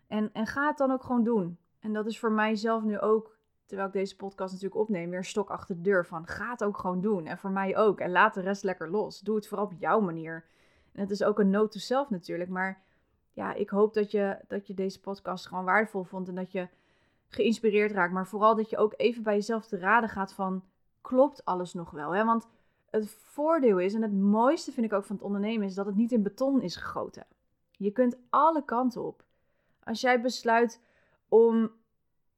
En, 0.07 0.29
en 0.33 0.47
ga 0.47 0.67
het 0.67 0.77
dan 0.77 0.91
ook 0.91 1.03
gewoon 1.03 1.23
doen. 1.23 1.57
En 1.79 1.93
dat 1.93 2.05
is 2.05 2.19
voor 2.19 2.31
mijzelf 2.31 2.83
nu 2.83 2.99
ook, 2.99 3.37
terwijl 3.65 3.87
ik 3.87 3.93
deze 3.93 4.15
podcast 4.15 4.53
natuurlijk 4.53 4.81
opneem, 4.81 5.09
weer 5.09 5.23
stok 5.23 5.49
achter 5.49 5.75
de 5.75 5.81
deur 5.81 6.05
van 6.05 6.27
ga 6.27 6.51
het 6.51 6.63
ook 6.63 6.77
gewoon 6.77 7.01
doen. 7.01 7.25
En 7.25 7.37
voor 7.37 7.51
mij 7.51 7.77
ook. 7.77 7.99
En 7.99 8.11
laat 8.11 8.33
de 8.33 8.41
rest 8.41 8.63
lekker 8.63 8.89
los. 8.89 9.19
Doe 9.19 9.35
het 9.35 9.47
vooral 9.47 9.65
op 9.65 9.73
jouw 9.73 9.99
manier. 9.99 10.45
En 10.91 11.01
het 11.01 11.11
is 11.11 11.23
ook 11.23 11.39
een 11.39 11.49
note 11.49 11.69
to 11.69 11.79
self 11.79 12.09
natuurlijk. 12.09 12.49
Maar 12.49 12.81
ja, 13.31 13.53
ik 13.53 13.69
hoop 13.69 13.93
dat 13.93 14.11
je, 14.11 14.37
dat 14.47 14.67
je 14.67 14.73
deze 14.73 14.99
podcast 14.99 15.47
gewoon 15.47 15.65
waardevol 15.65 16.03
vond. 16.03 16.27
En 16.27 16.35
dat 16.35 16.51
je 16.51 16.67
geïnspireerd 17.27 17.91
raakt. 17.91 18.13
Maar 18.13 18.27
vooral 18.27 18.55
dat 18.55 18.69
je 18.69 18.77
ook 18.77 18.93
even 18.97 19.23
bij 19.23 19.35
jezelf 19.35 19.65
te 19.65 19.77
raden 19.77 20.09
gaat 20.09 20.33
van... 20.33 20.63
Klopt 21.01 21.45
alles 21.45 21.73
nog 21.73 21.91
wel? 21.91 22.15
Hè? 22.15 22.25
Want 22.25 22.47
het 22.89 23.09
voordeel 23.09 23.79
is, 23.79 23.93
en 23.93 24.01
het 24.01 24.13
mooiste 24.13 24.71
vind 24.71 24.85
ik 24.85 24.93
ook 24.93 25.03
van 25.03 25.15
het 25.15 25.25
ondernemen... 25.25 25.67
is 25.67 25.73
dat 25.73 25.85
het 25.85 25.95
niet 25.95 26.11
in 26.11 26.23
beton 26.23 26.61
is 26.61 26.75
gegoten. 26.75 27.25
Je 27.71 27.91
kunt 27.91 28.17
alle 28.29 28.65
kanten 28.65 29.03
op. 29.03 29.23
Als 29.87 30.01
jij 30.01 30.21
besluit 30.21 30.81
om 31.27 31.71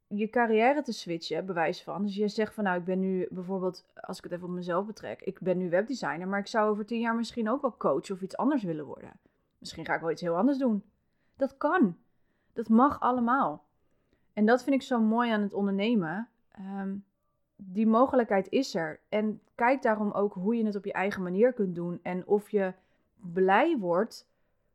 je 0.07 0.29
carrière 0.29 0.81
te 0.81 0.91
switchen, 0.91 1.45
bewijs 1.45 1.83
van. 1.83 2.05
Dus 2.05 2.15
je 2.15 2.27
zegt 2.27 2.53
van 2.53 2.63
nou, 2.63 2.77
ik 2.77 2.83
ben 2.83 2.99
nu 2.99 3.27
bijvoorbeeld, 3.29 3.85
als 3.95 4.17
ik 4.17 4.23
het 4.23 4.33
even 4.33 4.47
op 4.47 4.53
mezelf 4.53 4.85
betrek, 4.85 5.21
ik 5.21 5.39
ben 5.39 5.57
nu 5.57 5.69
webdesigner, 5.69 6.27
maar 6.27 6.39
ik 6.39 6.47
zou 6.47 6.69
over 6.69 6.85
tien 6.85 6.99
jaar 6.99 7.15
misschien 7.15 7.49
ook 7.49 7.61
wel 7.61 7.77
coach 7.77 8.11
of 8.11 8.21
iets 8.21 8.37
anders 8.37 8.63
willen 8.63 8.85
worden. 8.85 9.11
Misschien 9.57 9.85
ga 9.85 9.93
ik 9.93 10.01
wel 10.01 10.11
iets 10.11 10.21
heel 10.21 10.37
anders 10.37 10.57
doen. 10.57 10.83
Dat 11.35 11.57
kan. 11.57 11.97
Dat 12.53 12.69
mag 12.69 12.99
allemaal. 12.99 13.65
En 14.33 14.45
dat 14.45 14.63
vind 14.63 14.75
ik 14.75 14.81
zo 14.81 14.99
mooi 14.99 15.31
aan 15.31 15.41
het 15.41 15.53
ondernemen. 15.53 16.27
Ehm, 16.51 16.95
die 17.55 17.87
mogelijkheid 17.87 18.49
is 18.49 18.75
er. 18.75 18.99
En 19.09 19.41
kijk 19.55 19.81
daarom 19.81 20.11
ook 20.11 20.33
hoe 20.33 20.55
je 20.55 20.65
het 20.65 20.75
op 20.75 20.85
je 20.85 20.93
eigen 20.93 21.23
manier 21.23 21.53
kunt 21.53 21.75
doen. 21.75 21.99
En 22.01 22.27
of 22.27 22.49
je 22.49 22.73
blij 23.15 23.77
wordt 23.77 24.27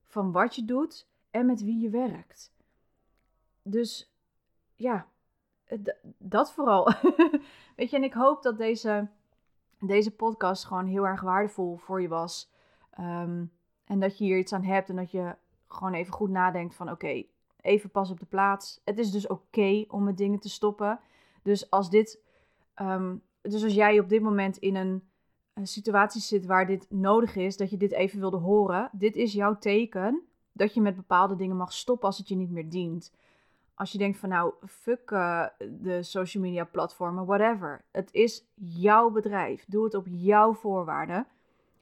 van 0.02 0.32
wat 0.32 0.54
je 0.54 0.64
doet 0.64 1.06
en 1.30 1.46
met 1.46 1.62
wie 1.62 1.80
je 1.80 1.90
werkt. 1.90 2.53
Dus 3.66 4.14
ja, 4.74 5.08
dat 6.18 6.52
vooral. 6.52 6.84
Weet 7.76 7.90
je, 7.90 7.96
en 7.96 8.04
ik 8.04 8.12
hoop 8.12 8.42
dat 8.42 8.58
deze, 8.58 9.08
deze 9.78 10.10
podcast 10.10 10.64
gewoon 10.64 10.86
heel 10.86 11.06
erg 11.06 11.20
waardevol 11.20 11.76
voor 11.76 12.02
je 12.02 12.08
was. 12.08 12.52
Ehm, 12.90 13.44
en 13.84 14.00
dat 14.00 14.18
je 14.18 14.24
hier 14.24 14.38
iets 14.38 14.52
aan 14.52 14.64
hebt 14.64 14.88
en 14.88 14.96
dat 14.96 15.10
je 15.10 15.36
gewoon 15.68 15.94
even 15.94 16.12
goed 16.12 16.30
nadenkt 16.30 16.74
van 16.74 16.90
oké, 16.90 17.24
even 17.60 17.90
pas 17.90 18.10
op 18.10 18.20
de 18.20 18.26
plaats. 18.26 18.80
Het 18.84 18.98
is 18.98 19.10
dus 19.10 19.26
oké 19.26 19.84
om 19.88 20.04
met 20.04 20.16
dingen 20.16 20.40
te 20.40 20.48
stoppen. 20.48 21.00
Dus 21.42 21.70
als 21.70 21.90
dit, 21.90 22.22
ehm, 22.74 23.16
dus 23.40 23.62
als 23.62 23.74
jij 23.74 24.00
op 24.00 24.08
dit 24.08 24.22
moment 24.22 24.56
in 24.56 24.74
een, 24.76 25.08
een 25.52 25.66
situatie 25.66 26.20
zit 26.20 26.46
waar 26.46 26.66
dit 26.66 26.86
nodig 26.90 27.36
is, 27.36 27.56
dat 27.56 27.70
je 27.70 27.76
dit 27.76 27.92
even 27.92 28.20
wilde 28.20 28.36
horen, 28.36 28.90
dit 28.92 29.16
is 29.16 29.32
jouw 29.32 29.58
teken 29.58 30.22
dat 30.52 30.74
je 30.74 30.80
met 30.80 30.96
bepaalde 30.96 31.36
dingen 31.36 31.56
mag 31.56 31.72
stoppen 31.72 32.06
als 32.06 32.18
het 32.18 32.28
je 32.28 32.36
niet 32.36 32.50
meer 32.50 32.68
dient. 32.68 33.12
Als 33.74 33.92
je 33.92 33.98
denkt 33.98 34.18
van 34.18 34.28
nou, 34.28 34.54
fuck 34.66 35.10
uh, 35.10 35.46
de 35.70 36.02
social 36.02 36.42
media 36.42 36.64
platformen, 36.64 37.26
whatever. 37.26 37.84
Het 37.90 38.12
is 38.12 38.44
jouw 38.54 39.10
bedrijf. 39.10 39.64
Doe 39.68 39.84
het 39.84 39.94
op 39.94 40.06
jouw 40.08 40.54
voorwaarden. 40.54 41.26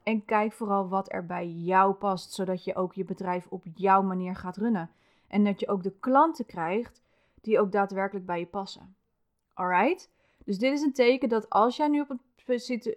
En 0.03 0.25
kijk 0.25 0.53
vooral 0.53 0.89
wat 0.89 1.13
er 1.13 1.27
bij 1.27 1.49
jou 1.49 1.93
past, 1.93 2.33
zodat 2.33 2.65
je 2.65 2.75
ook 2.75 2.93
je 2.93 3.05
bedrijf 3.05 3.47
op 3.49 3.65
jouw 3.75 4.03
manier 4.03 4.37
gaat 4.37 4.57
runnen. 4.57 4.91
En 5.27 5.45
dat 5.45 5.61
je 5.61 5.69
ook 5.69 5.83
de 5.83 5.95
klanten 6.01 6.47
krijgt 6.47 7.03
die 7.41 7.61
ook 7.61 7.73
daadwerkelijk 7.73 8.27
bij 8.27 8.39
je 8.39 8.47
passen. 8.47 8.97
Alright? 9.53 10.11
Dus 10.45 10.59
dit 10.59 10.73
is 10.73 10.83
een 10.83 10.93
teken 10.93 11.29
dat 11.29 11.51
als 11.51 11.77
jij 11.77 11.89
nu 11.89 12.01
op 12.01 12.11
een, 12.11 12.21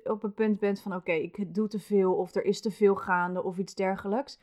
op 0.04 0.32
punt 0.36 0.60
bent 0.60 0.80
van 0.80 0.96
oké, 0.96 1.12
ik 1.12 1.54
doe 1.54 1.68
te 1.68 1.80
veel 1.80 2.14
of 2.14 2.36
er 2.36 2.46
is 2.46 2.62
te 2.62 2.72
veel 2.72 2.96
gaande 2.96 3.44
of 3.44 3.58
iets 3.58 3.76
dergelijks. 3.76 4.40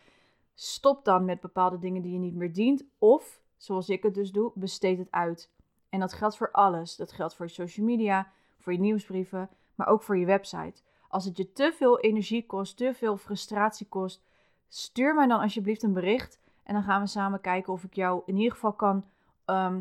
Stop 0.54 1.04
dan 1.04 1.24
met 1.24 1.40
bepaalde 1.40 1.78
dingen 1.78 2.02
die 2.02 2.12
je 2.12 2.18
niet 2.18 2.34
meer 2.34 2.52
dient. 2.52 2.84
Of, 2.98 3.41
zoals 3.62 3.88
ik 3.88 4.02
het 4.02 4.14
dus 4.14 4.32
doe, 4.32 4.52
besteed 4.54 4.98
het 4.98 5.10
uit. 5.10 5.50
En 5.88 6.00
dat 6.00 6.12
geldt 6.12 6.36
voor 6.36 6.50
alles. 6.50 6.96
Dat 6.96 7.12
geldt 7.12 7.34
voor 7.34 7.46
je 7.46 7.52
social 7.52 7.86
media, 7.86 8.32
voor 8.58 8.72
je 8.72 8.78
nieuwsbrieven, 8.78 9.50
maar 9.74 9.86
ook 9.86 10.02
voor 10.02 10.18
je 10.18 10.26
website. 10.26 10.82
Als 11.08 11.24
het 11.24 11.36
je 11.36 11.52
te 11.52 11.72
veel 11.72 12.00
energie 12.00 12.46
kost, 12.46 12.76
te 12.76 12.94
veel 12.94 13.16
frustratie 13.16 13.86
kost, 13.88 14.22
stuur 14.68 15.14
mij 15.14 15.26
dan 15.26 15.40
alsjeblieft 15.40 15.82
een 15.82 15.92
bericht. 15.92 16.40
En 16.62 16.74
dan 16.74 16.82
gaan 16.82 17.00
we 17.00 17.06
samen 17.06 17.40
kijken 17.40 17.72
of 17.72 17.84
ik 17.84 17.94
jou 17.94 18.22
in 18.26 18.36
ieder 18.36 18.52
geval 18.52 18.72
kan. 18.72 19.04
Ehm, 19.44 19.80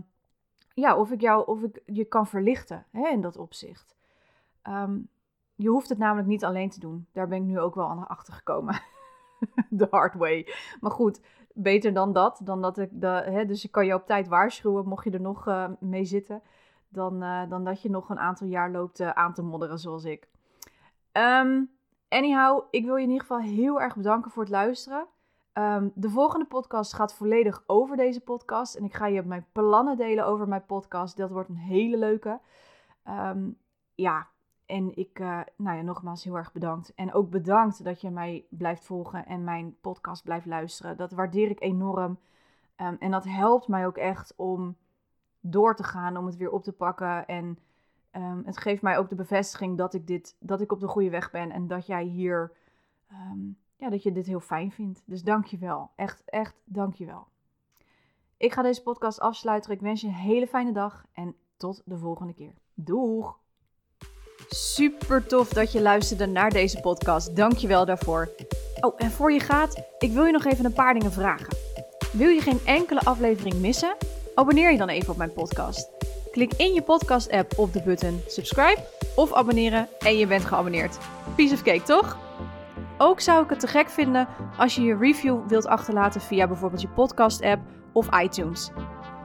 ja, 0.73 0.97
of 0.97 1.11
ik 1.11 1.21
jou 1.21 1.47
of 1.47 1.61
ik 1.61 1.81
je 1.85 2.05
kan 2.05 2.27
verlichten 2.27 2.85
hè, 2.91 3.07
in 3.07 3.21
dat 3.21 3.37
opzicht. 3.37 3.95
Ehm, 4.61 4.99
je 5.55 5.69
hoeft 5.69 5.89
het 5.89 5.97
namelijk 5.97 6.27
niet 6.27 6.43
alleen 6.43 6.69
te 6.69 6.79
doen. 6.79 7.07
Daar 7.11 7.27
ben 7.27 7.37
ik 7.37 7.43
nu 7.43 7.59
ook 7.59 7.75
wel 7.75 7.89
aan 7.89 8.07
achter 8.07 8.33
gekomen. 8.33 8.81
The 9.77 9.87
hard 9.89 10.13
way. 10.13 10.47
Maar 10.79 10.91
goed, 10.91 11.21
beter 11.53 11.93
dan 11.93 12.13
dat. 12.13 12.41
Dan 12.43 12.61
dat 12.61 12.77
ik 12.77 12.89
de, 12.91 13.07
hè, 13.07 13.45
dus 13.45 13.63
ik 13.63 13.71
kan 13.71 13.85
je 13.85 13.93
op 13.93 14.05
tijd 14.05 14.27
waarschuwen, 14.27 14.87
mocht 14.87 15.03
je 15.03 15.11
er 15.11 15.21
nog 15.21 15.47
uh, 15.47 15.69
mee 15.79 16.05
zitten. 16.05 16.41
Dan, 16.89 17.23
uh, 17.23 17.49
dan 17.49 17.63
dat 17.63 17.81
je 17.81 17.89
nog 17.89 18.09
een 18.09 18.19
aantal 18.19 18.47
jaar 18.47 18.71
loopt 18.71 18.99
uh, 18.99 19.09
aan 19.09 19.33
te 19.33 19.41
modderen, 19.41 19.79
zoals 19.79 20.03
ik. 20.03 20.29
Um, 21.11 21.71
anyhow, 22.09 22.63
ik 22.69 22.85
wil 22.85 22.95
je 22.95 23.03
in 23.03 23.09
ieder 23.09 23.27
geval 23.27 23.39
heel 23.39 23.81
erg 23.81 23.95
bedanken 23.95 24.31
voor 24.31 24.43
het 24.43 24.51
luisteren. 24.51 25.07
Um, 25.53 25.91
de 25.95 26.09
volgende 26.09 26.45
podcast 26.45 26.93
gaat 26.93 27.13
volledig 27.13 27.63
over 27.65 27.97
deze 27.97 28.21
podcast. 28.21 28.75
En 28.75 28.83
ik 28.83 28.93
ga 28.93 29.07
je 29.07 29.23
mijn 29.23 29.45
plannen 29.51 29.97
delen 29.97 30.25
over 30.25 30.47
mijn 30.47 30.65
podcast. 30.65 31.17
Dat 31.17 31.29
wordt 31.29 31.49
een 31.49 31.55
hele 31.55 31.97
leuke. 31.97 32.39
Um, 33.07 33.57
ja, 33.95 34.27
en 34.71 34.95
ik, 34.95 35.19
uh, 35.19 35.39
nou 35.55 35.77
ja, 35.77 35.83
nogmaals 35.83 36.23
heel 36.23 36.35
erg 36.35 36.51
bedankt. 36.51 36.93
En 36.93 37.13
ook 37.13 37.29
bedankt 37.29 37.83
dat 37.83 38.01
je 38.01 38.09
mij 38.09 38.45
blijft 38.49 38.85
volgen 38.85 39.25
en 39.25 39.43
mijn 39.43 39.75
podcast 39.81 40.23
blijft 40.23 40.45
luisteren. 40.45 40.97
Dat 40.97 41.11
waardeer 41.11 41.49
ik 41.49 41.61
enorm. 41.61 42.19
Um, 42.77 42.97
en 42.99 43.11
dat 43.11 43.23
helpt 43.23 43.67
mij 43.67 43.85
ook 43.85 43.97
echt 43.97 44.33
om 44.35 44.75
door 45.39 45.75
te 45.75 45.83
gaan, 45.83 46.17
om 46.17 46.25
het 46.25 46.37
weer 46.37 46.51
op 46.51 46.63
te 46.63 46.71
pakken. 46.71 47.27
En 47.27 47.59
um, 48.11 48.41
het 48.45 48.57
geeft 48.57 48.81
mij 48.81 48.97
ook 48.97 49.09
de 49.09 49.15
bevestiging 49.15 49.77
dat 49.77 49.93
ik, 49.93 50.07
dit, 50.07 50.35
dat 50.39 50.61
ik 50.61 50.71
op 50.71 50.79
de 50.79 50.87
goede 50.87 51.09
weg 51.09 51.31
ben. 51.31 51.51
En 51.51 51.67
dat 51.67 51.85
jij 51.85 52.03
hier, 52.03 52.51
um, 53.11 53.57
ja, 53.75 53.89
dat 53.89 54.03
je 54.03 54.11
dit 54.11 54.25
heel 54.25 54.39
fijn 54.39 54.71
vindt. 54.71 55.03
Dus 55.05 55.23
dank 55.23 55.45
je 55.45 55.57
wel. 55.57 55.91
Echt, 55.95 56.23
echt 56.25 56.61
dank 56.65 56.93
je 56.93 57.05
wel. 57.05 57.27
Ik 58.37 58.53
ga 58.53 58.61
deze 58.61 58.83
podcast 58.83 59.19
afsluiten. 59.19 59.71
Ik 59.71 59.81
wens 59.81 60.01
je 60.01 60.07
een 60.07 60.13
hele 60.13 60.47
fijne 60.47 60.71
dag 60.71 61.05
en 61.13 61.35
tot 61.57 61.81
de 61.85 61.97
volgende 61.97 62.33
keer. 62.33 62.53
Doeg! 62.73 63.40
Super 64.55 65.25
tof 65.25 65.49
dat 65.49 65.71
je 65.71 65.81
luisterde 65.81 66.25
naar 66.25 66.49
deze 66.49 66.79
podcast. 66.79 67.35
Dank 67.35 67.57
je 67.57 67.67
wel 67.67 67.85
daarvoor. 67.85 68.29
Oh, 68.79 68.93
en 68.97 69.11
voor 69.11 69.31
je 69.31 69.39
gaat, 69.39 69.83
ik 69.99 70.11
wil 70.11 70.25
je 70.25 70.31
nog 70.31 70.45
even 70.45 70.65
een 70.65 70.73
paar 70.73 70.93
dingen 70.93 71.11
vragen. 71.11 71.57
Wil 72.11 72.27
je 72.27 72.41
geen 72.41 72.59
enkele 72.65 72.99
aflevering 72.99 73.55
missen? 73.55 73.95
Abonneer 74.35 74.71
je 74.71 74.77
dan 74.77 74.89
even 74.89 75.09
op 75.09 75.17
mijn 75.17 75.33
podcast. 75.33 75.89
Klik 76.31 76.53
in 76.57 76.73
je 76.73 76.81
podcast-app 76.81 77.57
op 77.57 77.73
de 77.73 77.81
button 77.81 78.21
subscribe 78.27 78.83
of 79.15 79.33
abonneren 79.33 79.87
en 79.99 80.17
je 80.17 80.27
bent 80.27 80.45
geabonneerd. 80.45 80.97
Piece 81.35 81.53
of 81.53 81.61
cake, 81.61 81.83
toch? 81.83 82.17
Ook 82.97 83.19
zou 83.19 83.43
ik 83.43 83.49
het 83.49 83.59
te 83.59 83.67
gek 83.67 83.89
vinden 83.89 84.27
als 84.57 84.75
je 84.75 84.81
je 84.81 84.97
review 84.97 85.47
wilt 85.47 85.65
achterlaten 85.65 86.21
via 86.21 86.47
bijvoorbeeld 86.47 86.81
je 86.81 86.87
podcast-app 86.87 87.61
of 87.93 88.19
iTunes. 88.21 88.71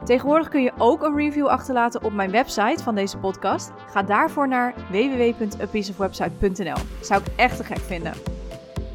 Tegenwoordig 0.06 0.48
kun 0.48 0.62
je 0.62 0.72
ook 0.78 1.02
een 1.02 1.16
review 1.16 1.46
achterlaten 1.46 2.04
op 2.04 2.12
mijn 2.12 2.30
website 2.30 2.82
van 2.82 2.94
deze 2.94 3.18
podcast. 3.18 3.70
Ga 3.90 4.02
daarvoor 4.02 4.48
naar 4.48 4.74
www.apieceofwebsite.nl. 4.90 6.76
Zou 7.00 7.20
ik 7.20 7.26
echt 7.36 7.56
te 7.56 7.64
gek 7.64 7.78
vinden. 7.78 8.12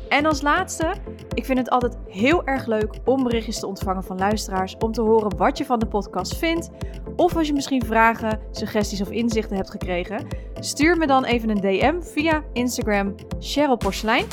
En 0.10 0.26
als 0.26 0.42
laatste, 0.42 0.94
ik 1.34 1.46
vind 1.46 1.58
het 1.58 1.70
altijd 1.70 1.98
heel 2.08 2.46
erg 2.46 2.66
leuk 2.66 2.94
om 3.06 3.24
berichtjes 3.24 3.60
te 3.60 3.68
ontvangen 3.68 4.04
van 4.04 4.18
luisteraars 4.18 4.76
om 4.78 4.92
te 4.92 5.02
horen 5.02 5.38
wat 5.38 5.58
je 5.58 5.66
van 5.66 5.80
de 5.80 5.88
podcast 5.88 6.38
vindt. 6.38 6.70
Of 7.16 7.36
als 7.36 7.48
je 7.48 7.54
misschien 7.54 7.86
vragen, 7.86 8.40
suggesties 8.52 9.02
of 9.02 9.10
inzichten 9.10 9.56
hebt 9.56 9.70
gekregen, 9.70 10.28
stuur 10.60 10.98
me 10.98 11.08
dan 11.08 11.24
even 11.24 11.50
een 11.50 11.62
DM 11.62 12.02
via 12.02 12.44
Instagram 12.54 13.16
Cheryl 13.40 13.78
Porcelein. 13.78 14.26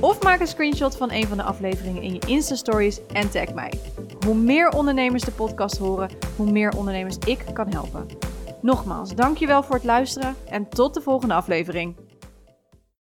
Of 0.00 0.22
maak 0.22 0.40
een 0.40 0.46
screenshot 0.46 0.96
van 0.96 1.10
een 1.10 1.26
van 1.26 1.36
de 1.36 1.42
afleveringen 1.42 2.02
in 2.02 2.12
je 2.12 2.20
Insta-stories 2.26 3.06
en 3.06 3.30
tag 3.30 3.54
mij. 3.54 3.72
Hoe 4.24 4.34
meer 4.34 4.68
ondernemers 4.68 5.22
de 5.22 5.30
podcast 5.30 5.78
horen, 5.78 6.10
hoe 6.36 6.50
meer 6.50 6.76
ondernemers 6.76 7.16
ik 7.26 7.44
kan 7.52 7.68
helpen. 7.68 8.06
Nogmaals, 8.60 9.14
dankjewel 9.14 9.62
voor 9.62 9.74
het 9.74 9.84
luisteren 9.84 10.34
en 10.46 10.68
tot 10.68 10.94
de 10.94 11.00
volgende 11.00 11.34
aflevering. 11.34 11.96